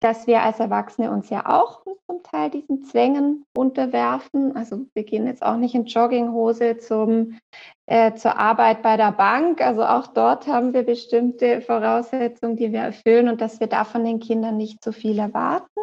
dass 0.00 0.26
wir 0.26 0.42
als 0.42 0.60
Erwachsene 0.60 1.10
uns 1.10 1.28
ja 1.30 1.46
auch 1.46 1.82
zum 2.06 2.22
Teil 2.22 2.50
diesen 2.50 2.84
Zwängen 2.84 3.44
unterwerfen. 3.56 4.56
Also 4.56 4.86
wir 4.94 5.04
gehen 5.04 5.26
jetzt 5.26 5.42
auch 5.42 5.56
nicht 5.56 5.74
in 5.74 5.86
Jogginghose 5.86 6.78
zum, 6.78 7.38
äh, 7.86 8.14
zur 8.14 8.38
Arbeit 8.38 8.82
bei 8.82 8.96
der 8.96 9.12
Bank. 9.12 9.60
Also 9.60 9.84
auch 9.84 10.06
dort 10.08 10.46
haben 10.46 10.72
wir 10.72 10.84
bestimmte 10.84 11.60
Voraussetzungen, 11.60 12.56
die 12.56 12.72
wir 12.72 12.80
erfüllen 12.80 13.28
und 13.28 13.40
dass 13.40 13.60
wir 13.60 13.66
da 13.66 13.84
von 13.84 14.04
den 14.04 14.20
Kindern 14.20 14.56
nicht 14.56 14.82
zu 14.82 14.92
viel 14.92 15.18
erwarten. 15.18 15.80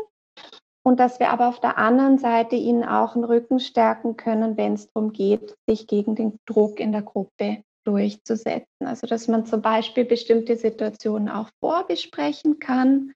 Und 0.83 0.99
dass 0.99 1.19
wir 1.19 1.31
aber 1.31 1.49
auf 1.49 1.59
der 1.59 1.77
anderen 1.77 2.19
Seite 2.19 2.55
ihnen 2.55 2.83
auch 2.83 3.15
einen 3.15 3.23
Rücken 3.23 3.59
stärken 3.59 4.17
können, 4.17 4.55
wenn 4.55 4.73
es 4.73 4.91
darum 4.93 5.13
geht, 5.13 5.55
sich 5.67 5.87
gegen 5.87 6.15
den 6.15 6.37
Druck 6.45 6.79
in 6.79 6.91
der 6.91 7.01
Gruppe 7.01 7.63
durchzusetzen. 7.85 8.85
Also 8.85 9.07
dass 9.07 9.27
man 9.27 9.45
zum 9.45 9.61
Beispiel 9.61 10.05
bestimmte 10.05 10.55
Situationen 10.55 11.29
auch 11.29 11.49
vorbesprechen 11.59 12.59
kann 12.59 13.13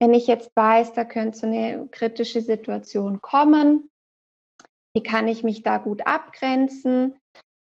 wenn 0.00 0.14
ich 0.14 0.26
jetzt 0.26 0.50
weiß, 0.54 0.92
da 0.92 1.04
könnte 1.04 1.38
so 1.38 1.46
eine 1.46 1.88
kritische 1.90 2.40
Situation 2.40 3.20
kommen, 3.20 3.90
wie 4.94 5.02
kann 5.02 5.28
ich 5.28 5.42
mich 5.42 5.62
da 5.62 5.78
gut 5.78 6.06
abgrenzen? 6.06 7.14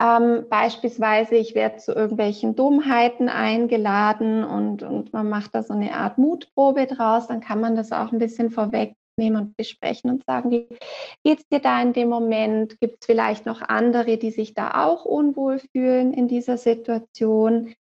Ähm, 0.03 0.45
beispielsweise, 0.51 1.37
ich 1.37 1.55
werde 1.55 1.79
zu 1.79 1.93
irgendwelchen 1.93 2.55
Dummheiten 2.55 3.31
eingeladen 3.31 4.45
und, 4.45 4.83
und 4.83 5.13
man 5.15 5.31
macht 5.31 5.55
da 5.55 5.63
so 5.63 5.73
eine 5.73 5.95
Art 5.95 6.19
Mutprobe 6.19 6.87
draus, 6.87 7.29
dann 7.29 7.41
kann 7.41 7.61
man 7.61 7.77
das 7.77 7.93
auch 7.93 8.13
ein 8.13 8.19
bisschen 8.19 8.51
vorwegnehmen 8.51 9.41
und 9.41 9.57
besprechen 9.57 10.11
und 10.11 10.25
sagen, 10.27 10.51
wie 10.51 10.69
geht 11.25 11.39
es 11.39 11.49
dir 11.49 11.61
da 11.61 11.81
in 11.81 11.95
dem 11.95 12.11
Moment? 12.11 12.79
Gibt 12.81 12.99
es 13.01 13.07
vielleicht 13.07 13.47
noch 13.47 13.63
andere, 13.63 14.19
die 14.19 14.31
sich 14.31 14.53
da 14.53 14.85
auch 14.85 15.07
unwohl 15.07 15.61
fühlen 15.73 16.13
in 16.13 16.29
dieser 16.29 16.59
Situation? 16.59 17.73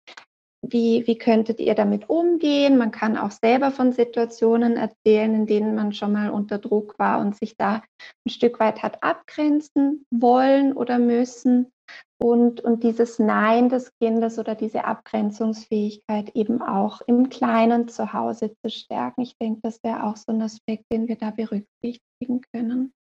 Wie, 0.71 1.07
wie 1.07 1.19
könntet 1.19 1.61
ihr 1.61 1.75
damit 1.75 2.09
umgehen? 2.09 2.79
Man 2.79 2.91
kann 2.91 3.17
auch 3.17 3.31
selber 3.31 3.71
von 3.71 3.93
Situationen 3.93 4.77
erzählen, 4.77 5.35
in 5.35 5.47
denen 5.47 5.75
man 5.75 5.93
schon 5.93 6.13
mal 6.13 6.31
unter 6.31 6.59
Druck 6.59 6.99
war 6.99 7.21
und 7.21 7.37
sich 7.37 7.57
da 7.57 7.83
ein 8.27 8.31
Stück 8.31 8.61
weit 8.61 8.83
hat 8.83 9.03
abgrenzen 9.03 10.05
wollen 10.11 10.73
oder 10.73 10.99
müssen. 10.99 11.71
Und, 12.19 12.63
und 12.63 12.83
dieses 12.83 13.19
Nein 13.19 13.69
des 13.69 13.93
Kindes 14.01 14.39
oder 14.39 14.55
diese 14.55 14.85
Abgrenzungsfähigkeit 14.85 16.35
eben 16.35 16.63
auch 16.63 17.03
im 17.03 17.29
kleinen 17.29 17.89
Zuhause 17.89 18.55
zu 18.63 18.71
stärken. 18.71 19.21
Ich 19.21 19.37
denke, 19.37 19.61
das 19.63 19.83
wäre 19.83 20.05
auch 20.05 20.17
so 20.17 20.33
ein 20.33 20.41
Aspekt, 20.41 20.85
den 20.91 21.09
wir 21.09 21.17
da 21.17 21.31
berücksichtigen 21.31 22.41
können. 22.53 22.93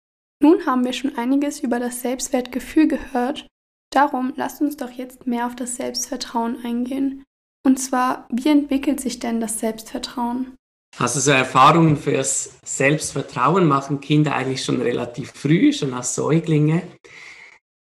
Nun 0.42 0.66
haben 0.66 0.84
wir 0.84 0.92
schon 0.92 1.16
einiges 1.16 1.62
über 1.62 1.80
das 1.80 2.02
Selbstwertgefühl 2.02 2.88
gehört. 2.88 3.48
Darum 3.94 4.34
lasst 4.36 4.60
uns 4.60 4.76
doch 4.76 4.90
jetzt 4.90 5.28
mehr 5.28 5.46
auf 5.46 5.56
das 5.56 5.76
Selbstvertrauen 5.76 6.58
eingehen. 6.66 7.24
Und 7.66 7.78
zwar, 7.78 8.28
wie 8.30 8.50
entwickelt 8.50 9.00
sich 9.00 9.20
denn 9.20 9.40
das 9.40 9.60
Selbstvertrauen? 9.60 10.56
Also 10.98 11.20
so 11.20 11.32
Erfahrungen 11.32 11.98
fürs 11.98 12.60
Selbstvertrauen 12.64 13.68
machen 13.68 14.00
Kinder 14.00 14.36
eigentlich 14.36 14.64
schon 14.64 14.82
relativ 14.82 15.32
früh, 15.32 15.74
schon 15.74 15.94
als 15.94 16.14
Säuglinge. 16.14 16.84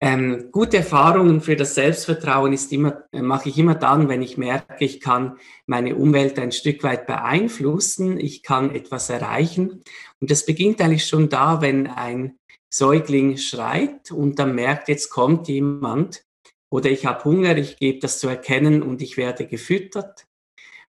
Ähm, 0.03 0.49
gute 0.51 0.77
Erfahrungen 0.77 1.41
für 1.41 1.55
das 1.55 1.75
Selbstvertrauen 1.75 2.53
ist 2.53 2.71
immer, 2.71 3.03
äh, 3.11 3.21
mache 3.21 3.49
ich 3.49 3.57
immer 3.57 3.75
dann, 3.75 4.07
wenn 4.09 4.23
ich 4.23 4.37
merke, 4.37 4.83
ich 4.83 4.99
kann 4.99 5.37
meine 5.67 5.95
Umwelt 5.95 6.39
ein 6.39 6.51
Stück 6.51 6.83
weit 6.83 7.05
beeinflussen, 7.05 8.19
ich 8.19 8.41
kann 8.41 8.73
etwas 8.73 9.09
erreichen. 9.09 9.83
Und 10.19 10.31
das 10.31 10.45
beginnt 10.45 10.81
eigentlich 10.81 11.05
schon 11.05 11.29
da, 11.29 11.61
wenn 11.61 11.85
ein 11.85 12.39
Säugling 12.73 13.37
schreit 13.37 14.11
und 14.11 14.39
dann 14.39 14.55
merkt, 14.55 14.87
jetzt 14.87 15.09
kommt 15.09 15.47
jemand 15.49 16.23
oder 16.71 16.89
ich 16.89 17.05
habe 17.05 17.23
Hunger, 17.25 17.57
ich 17.57 17.77
gebe 17.77 17.99
das 17.99 18.19
zu 18.19 18.27
erkennen 18.27 18.81
und 18.81 19.01
ich 19.01 19.17
werde 19.17 19.45
gefüttert. 19.45 20.25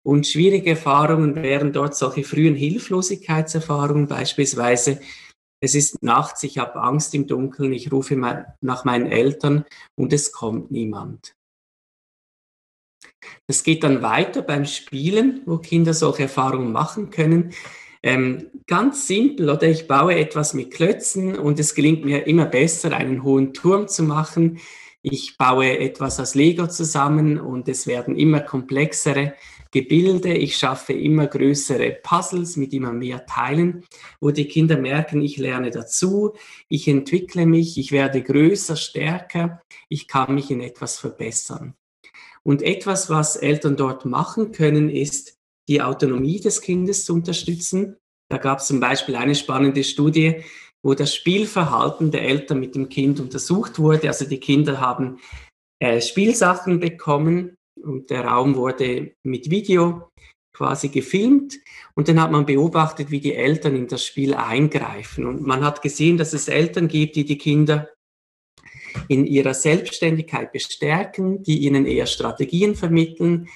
Und 0.03 0.25
schwierige 0.25 0.71
Erfahrungen 0.71 1.35
wären 1.35 1.73
dort 1.73 1.95
solche 1.95 2.23
frühen 2.23 2.55
Hilflosigkeitserfahrungen, 2.55 4.07
beispielsweise, 4.07 4.99
es 5.59 5.75
ist 5.75 6.03
nachts, 6.03 6.43
ich 6.43 6.59
habe 6.59 6.81
Angst 6.81 7.13
im 7.15 7.27
Dunkeln, 7.27 7.73
ich 7.73 7.91
rufe 7.91 8.15
nach 8.15 8.85
meinen 8.85 9.07
Eltern 9.07 9.65
und 9.95 10.13
es 10.13 10.31
kommt 10.31 10.71
niemand. 10.71 11.35
Das 13.47 13.63
geht 13.63 13.83
dann 13.83 14.01
weiter 14.01 14.41
beim 14.41 14.65
Spielen, 14.65 15.41
wo 15.45 15.57
Kinder 15.57 15.93
solche 15.93 16.23
Erfahrungen 16.23 16.71
machen 16.71 17.09
können. 17.09 17.53
Ähm, 18.03 18.51
ganz 18.67 19.07
simpel, 19.07 19.49
oder 19.49 19.63
ich 19.63 19.87
baue 19.87 20.15
etwas 20.15 20.53
mit 20.53 20.71
Klötzen 20.71 21.37
und 21.37 21.59
es 21.59 21.73
gelingt 21.73 22.05
mir 22.05 22.27
immer 22.27 22.45
besser, 22.45 22.95
einen 22.95 23.23
hohen 23.23 23.53
Turm 23.53 23.87
zu 23.87 24.03
machen. 24.03 24.59
Ich 25.01 25.37
baue 25.37 25.77
etwas 25.79 26.19
aus 26.19 26.35
Lego 26.35 26.67
zusammen 26.67 27.39
und 27.39 27.69
es 27.69 27.87
werden 27.87 28.15
immer 28.15 28.41
komplexere 28.41 29.35
Gebilde. 29.71 30.33
Ich 30.33 30.57
schaffe 30.57 30.93
immer 30.93 31.27
größere 31.27 31.99
Puzzles 32.01 32.57
mit 32.57 32.73
immer 32.73 32.91
mehr 32.91 33.25
Teilen, 33.25 33.83
wo 34.19 34.31
die 34.31 34.47
Kinder 34.47 34.77
merken, 34.77 35.21
ich 35.21 35.37
lerne 35.37 35.69
dazu, 35.69 36.33
ich 36.67 36.87
entwickle 36.87 37.45
mich, 37.45 37.77
ich 37.77 37.91
werde 37.91 38.23
größer, 38.23 38.75
stärker, 38.75 39.61
ich 39.87 40.07
kann 40.07 40.33
mich 40.33 40.51
in 40.51 40.61
etwas 40.61 40.97
verbessern. 40.97 41.75
Und 42.43 42.61
etwas, 42.61 43.09
was 43.09 43.35
Eltern 43.35 43.75
dort 43.75 44.05
machen 44.05 44.51
können, 44.51 44.89
ist, 44.89 45.37
die 45.67 45.81
Autonomie 45.81 46.39
des 46.39 46.61
Kindes 46.61 47.05
zu 47.05 47.13
unterstützen. 47.13 47.97
Da 48.29 48.37
gab 48.37 48.59
es 48.59 48.67
zum 48.67 48.79
Beispiel 48.79 49.15
eine 49.15 49.35
spannende 49.35 49.83
Studie, 49.83 50.43
wo 50.83 50.93
das 50.93 51.13
Spielverhalten 51.13 52.11
der 52.11 52.23
Eltern 52.23 52.59
mit 52.59 52.75
dem 52.75 52.89
Kind 52.89 53.19
untersucht 53.19 53.79
wurde. 53.79 54.07
Also 54.07 54.25
die 54.25 54.39
Kinder 54.39 54.79
haben 54.79 55.19
äh, 55.79 56.01
Spielsachen 56.01 56.79
bekommen 56.79 57.55
und 57.81 58.09
der 58.09 58.25
Raum 58.25 58.55
wurde 58.55 59.13
mit 59.23 59.49
Video 59.49 60.09
quasi 60.53 60.89
gefilmt 60.89 61.59
und 61.93 62.07
dann 62.07 62.19
hat 62.19 62.31
man 62.31 62.45
beobachtet, 62.45 63.11
wie 63.11 63.19
die 63.19 63.35
Eltern 63.35 63.75
in 63.75 63.87
das 63.87 64.03
Spiel 64.03 64.33
eingreifen. 64.33 65.27
Und 65.27 65.45
man 65.45 65.63
hat 65.63 65.83
gesehen, 65.83 66.17
dass 66.17 66.33
es 66.33 66.47
Eltern 66.47 66.87
gibt, 66.87 67.15
die 67.15 67.25
die 67.25 67.37
Kinder 67.37 67.89
in 69.07 69.27
ihrer 69.27 69.53
Selbstständigkeit 69.53 70.51
bestärken, 70.51 71.43
die 71.43 71.59
ihnen 71.59 71.85
eher 71.85 72.07
Strategien 72.07 72.75
vermitteln, 72.75 73.49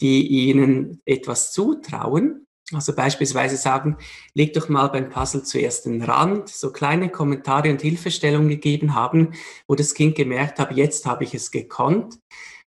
die 0.00 0.26
ihnen 0.26 1.00
etwas 1.04 1.52
zutrauen. 1.52 2.47
Also 2.72 2.94
beispielsweise 2.94 3.56
sagen, 3.56 3.96
leg 4.34 4.52
doch 4.52 4.68
mal 4.68 4.88
beim 4.88 5.08
Puzzle 5.08 5.42
zuerst 5.42 5.86
den 5.86 6.02
Rand, 6.02 6.50
so 6.50 6.70
kleine 6.70 7.08
Kommentare 7.08 7.70
und 7.70 7.80
Hilfestellungen 7.80 8.50
gegeben 8.50 8.94
haben, 8.94 9.32
wo 9.66 9.74
das 9.74 9.94
Kind 9.94 10.16
gemerkt 10.16 10.58
hat, 10.58 10.76
jetzt 10.76 11.06
habe 11.06 11.24
ich 11.24 11.34
es 11.34 11.50
gekonnt. 11.50 12.18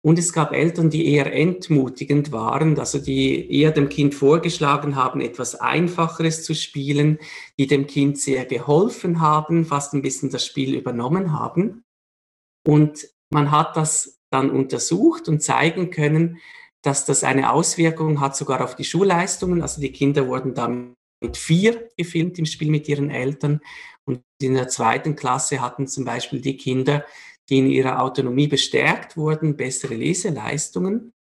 Und 0.01 0.19
es 0.19 0.33
gab 0.33 0.51
Eltern, 0.51 0.91
die 0.91 1.07
eher 1.07 1.33
entmutigend 1.33 2.31
waren, 2.31 2.77
also 2.77 2.99
die 2.99 3.51
eher 3.51 3.71
dem 3.71 3.89
Kind 3.89 4.13
vorgeschlagen 4.13 4.95
haben, 4.95 5.19
etwas 5.19 5.55
Einfacheres 5.55 6.43
zu 6.43 6.53
spielen, 6.53 7.17
die 7.57 7.65
dem 7.65 7.87
Kind 7.87 8.19
sehr 8.19 8.45
geholfen 8.45 9.19
haben, 9.19 9.65
fast 9.65 9.93
ein 9.93 10.03
bisschen 10.03 10.29
das 10.29 10.45
Spiel 10.45 10.75
übernommen 10.75 11.31
haben. 11.31 11.83
Und 12.67 13.07
man 13.31 13.49
hat 13.49 13.75
das 13.77 14.19
dann 14.29 14.51
untersucht 14.51 15.27
und 15.27 15.41
zeigen 15.41 15.89
können, 15.89 16.37
dass 16.85 17.05
das 17.05 17.23
eine 17.23 17.51
Auswirkung 17.51 18.19
hat 18.19 18.35
sogar 18.35 18.63
auf 18.63 18.75
die 18.75 18.83
Schulleistungen. 18.83 19.61
Also 19.61 19.81
die 19.81 19.91
Kinder 19.91 20.27
wurden 20.27 20.53
dann 20.53 20.95
mit 21.19 21.37
vier 21.37 21.89
gefilmt 21.97 22.37
im 22.37 22.45
Spiel 22.45 22.69
mit 22.69 22.87
ihren 22.87 23.09
Eltern. 23.09 23.61
Und 24.05 24.21
in 24.39 24.53
der 24.53 24.67
zweiten 24.67 25.15
Klasse 25.15 25.61
hatten 25.61 25.87
zum 25.87 26.05
Beispiel 26.05 26.41
die 26.41 26.57
Kinder, 26.57 27.03
die 27.49 27.57
in 27.57 27.69
ihrer 27.69 28.01
Autonomie 28.01 28.47
bestärkt 28.47 29.17
wurden, 29.17 29.57
bessere 29.57 29.95
Leseleistungen. 29.95 31.11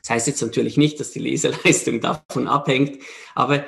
Das 0.00 0.10
heißt 0.10 0.26
jetzt 0.28 0.42
natürlich 0.42 0.76
nicht, 0.76 0.98
dass 0.98 1.10
die 1.10 1.20
Leseleistung 1.20 2.00
davon 2.02 2.48
abhängt, 2.48 3.02
aber 3.34 3.66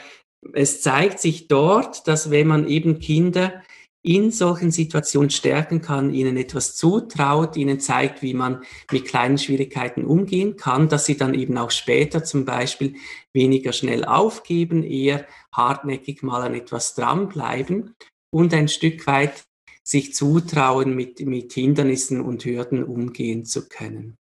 es 0.55 0.83
zeigt 0.83 1.21
sich 1.21 1.47
dort, 1.47 2.09
dass 2.09 2.31
wenn 2.31 2.49
man 2.49 2.67
eben 2.67 2.99
Kinder 2.99 3.63
in 4.03 4.33
solchen 4.33 4.73
Situationen 4.73 5.31
stärken 5.31 5.81
kann, 5.81 6.13
ihnen 6.13 6.37
etwas 6.37 6.75
zutraut, 6.75 7.57
ihnen 7.57 7.79
zeigt, 7.79 8.21
wie 8.23 8.35
man 8.35 8.65
mit 8.91 9.05
kleinen 9.05 9.39
Schwierigkeiten 9.39 10.05
umgehen 10.05 10.57
kann, 10.57 10.89
dass 10.89 11.07
sie 11.07 11.17
dann 11.17 11.35
eben 11.35 11.57
auch 11.57 11.71
später 11.71 12.25
zum 12.25 12.45
Beispiel 12.45 12.97
weniger 13.33 13.73
schnell 13.73 14.05
aufgeben, 14.05 14.83
eher 14.83 15.27
hartnäckig 15.53 16.23
mal 16.23 16.43
an 16.43 16.55
etwas 16.55 16.95
dranbleiben 16.95 17.95
und 18.31 18.53
ein 18.55 18.69
Stück 18.69 19.07
weit 19.07 19.45
sich 19.85 20.15
zutrauen, 20.15 20.95
mit, 20.95 21.21
mit 21.21 21.53
Hindernissen 21.53 22.21
und 22.21 22.45
Hürden 22.45 22.85
umgehen 22.85 23.45
zu 23.45 23.69
können. 23.69 24.17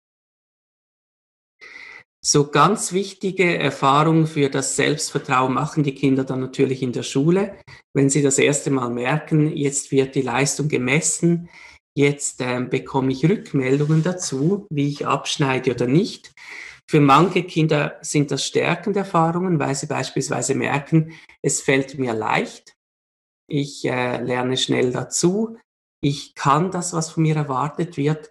So 2.31 2.45
ganz 2.51 2.93
wichtige 2.93 3.57
Erfahrungen 3.57 4.27
für 4.27 4.51
das 4.51 4.75
Selbstvertrauen 4.75 5.51
machen 5.51 5.81
die 5.81 5.95
Kinder 5.95 6.23
dann 6.23 6.41
natürlich 6.41 6.83
in 6.83 6.93
der 6.93 7.01
Schule, 7.01 7.57
wenn 7.95 8.11
sie 8.11 8.21
das 8.21 8.37
erste 8.37 8.69
Mal 8.69 8.91
merken, 8.91 9.51
jetzt 9.57 9.91
wird 9.91 10.13
die 10.13 10.21
Leistung 10.21 10.67
gemessen, 10.67 11.49
jetzt 11.97 12.39
äh, 12.41 12.61
bekomme 12.61 13.11
ich 13.13 13.27
Rückmeldungen 13.27 14.03
dazu, 14.03 14.67
wie 14.69 14.89
ich 14.89 15.07
abschneide 15.07 15.71
oder 15.71 15.87
nicht. 15.87 16.31
Für 16.87 16.99
manche 16.99 17.41
Kinder 17.41 17.97
sind 18.01 18.29
das 18.29 18.45
stärkende 18.45 18.99
Erfahrungen, 18.99 19.57
weil 19.57 19.73
sie 19.73 19.87
beispielsweise 19.87 20.53
merken, 20.53 21.13
es 21.41 21.61
fällt 21.61 21.97
mir 21.97 22.13
leicht, 22.13 22.75
ich 23.49 23.83
äh, 23.85 24.21
lerne 24.21 24.55
schnell 24.57 24.91
dazu, 24.91 25.57
ich 25.99 26.35
kann 26.35 26.69
das, 26.69 26.93
was 26.93 27.09
von 27.09 27.23
mir 27.23 27.37
erwartet 27.37 27.97
wird 27.97 28.29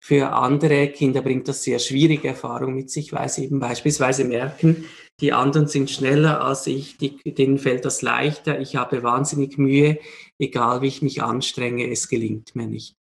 Für 0.00 0.32
andere 0.32 0.88
Kinder 0.88 1.22
bringt 1.22 1.48
das 1.48 1.64
sehr 1.64 1.78
schwierige 1.78 2.28
Erfahrungen 2.28 2.76
mit 2.76 2.90
sich, 2.90 3.12
weil 3.12 3.28
sie 3.28 3.44
eben 3.44 3.58
beispielsweise 3.58 4.24
merken, 4.24 4.84
die 5.20 5.32
anderen 5.32 5.66
sind 5.66 5.90
schneller 5.90 6.40
als 6.40 6.66
ich, 6.68 6.96
die, 6.96 7.18
denen 7.34 7.58
fällt 7.58 7.84
das 7.84 8.02
leichter, 8.02 8.60
ich 8.60 8.76
habe 8.76 9.02
wahnsinnig 9.02 9.58
Mühe, 9.58 9.98
egal 10.38 10.82
wie 10.82 10.86
ich 10.86 11.02
mich 11.02 11.22
anstrenge, 11.22 11.90
es 11.90 12.08
gelingt 12.08 12.54
mir 12.54 12.68
nicht. 12.68 12.94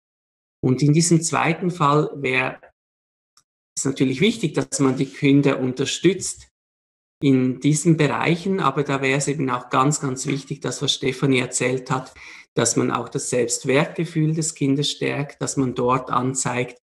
Und 0.63 0.81
in 0.81 0.93
diesem 0.93 1.21
zweiten 1.21 1.69
Fall 1.69 2.09
wäre 2.15 2.59
es 3.77 3.85
natürlich 3.85 4.19
wichtig, 4.21 4.55
dass 4.55 4.79
man 4.79 4.97
die 4.97 5.05
Kinder 5.05 5.59
unterstützt 5.59 6.49
in 7.21 7.59
diesen 7.59 7.97
Bereichen, 7.97 8.59
aber 8.59 8.83
da 8.83 9.01
wäre 9.01 9.17
es 9.17 9.27
eben 9.27 9.49
auch 9.49 9.69
ganz, 9.69 9.99
ganz 9.99 10.25
wichtig, 10.25 10.61
das, 10.61 10.81
was 10.81 10.93
Stefanie 10.93 11.39
erzählt 11.39 11.89
hat, 11.91 12.13
dass 12.57 12.75
man 12.75 12.91
auch 12.91 13.09
das 13.09 13.29
Selbstwertgefühl 13.29 14.33
des 14.33 14.55
Kindes 14.55 14.89
stärkt, 14.89 15.41
dass 15.41 15.57
man 15.57 15.75
dort 15.75 16.09
anzeigt, 16.09 16.79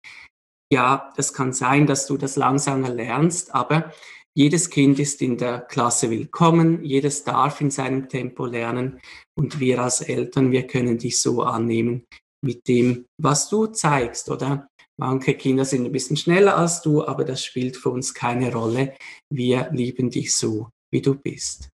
ja, 0.72 1.12
das 1.16 1.34
kann 1.34 1.54
sein, 1.54 1.88
dass 1.88 2.08
du 2.08 2.18
das 2.18 2.36
langsamer 2.36 2.90
lernst, 2.90 3.56
aber 3.56 3.92
jedes 4.34 4.70
Kind 4.70 5.00
ist 5.00 5.22
in 5.22 5.38
der 5.38 5.60
Klasse 5.60 6.10
willkommen, 6.10 6.84
jedes 6.84 7.24
darf 7.24 7.60
in 7.62 7.72
seinem 7.72 8.10
Tempo 8.10 8.46
lernen 8.46 9.00
und 9.38 9.60
wir 9.60 9.82
als 9.82 10.02
Eltern, 10.02 10.52
wir 10.52 10.68
können 10.68 10.98
dich 10.98 11.20
so 11.20 11.42
annehmen 11.44 12.06
mit 12.44 12.68
dem, 12.68 13.06
was 13.22 13.50
du 13.50 13.68
zeigst, 13.68 14.30
oder? 14.30 14.68
Manche 15.00 15.34
Kinder 15.36 15.66
sind 15.66 15.86
ein 15.86 15.92
bisschen 15.92 16.18
schneller 16.18 16.58
als 16.58 16.82
du, 16.82 17.06
aber 17.06 17.24
das 17.26 17.44
spielt 17.44 17.76
für 17.76 17.90
uns 17.90 18.14
keine 18.14 18.54
Rolle. 18.54 18.96
Wir 19.34 19.70
lieben 19.72 20.10
dich 20.10 20.36
so, 20.36 20.70
wie 20.94 21.02
du 21.02 21.16
bist. 21.16 21.70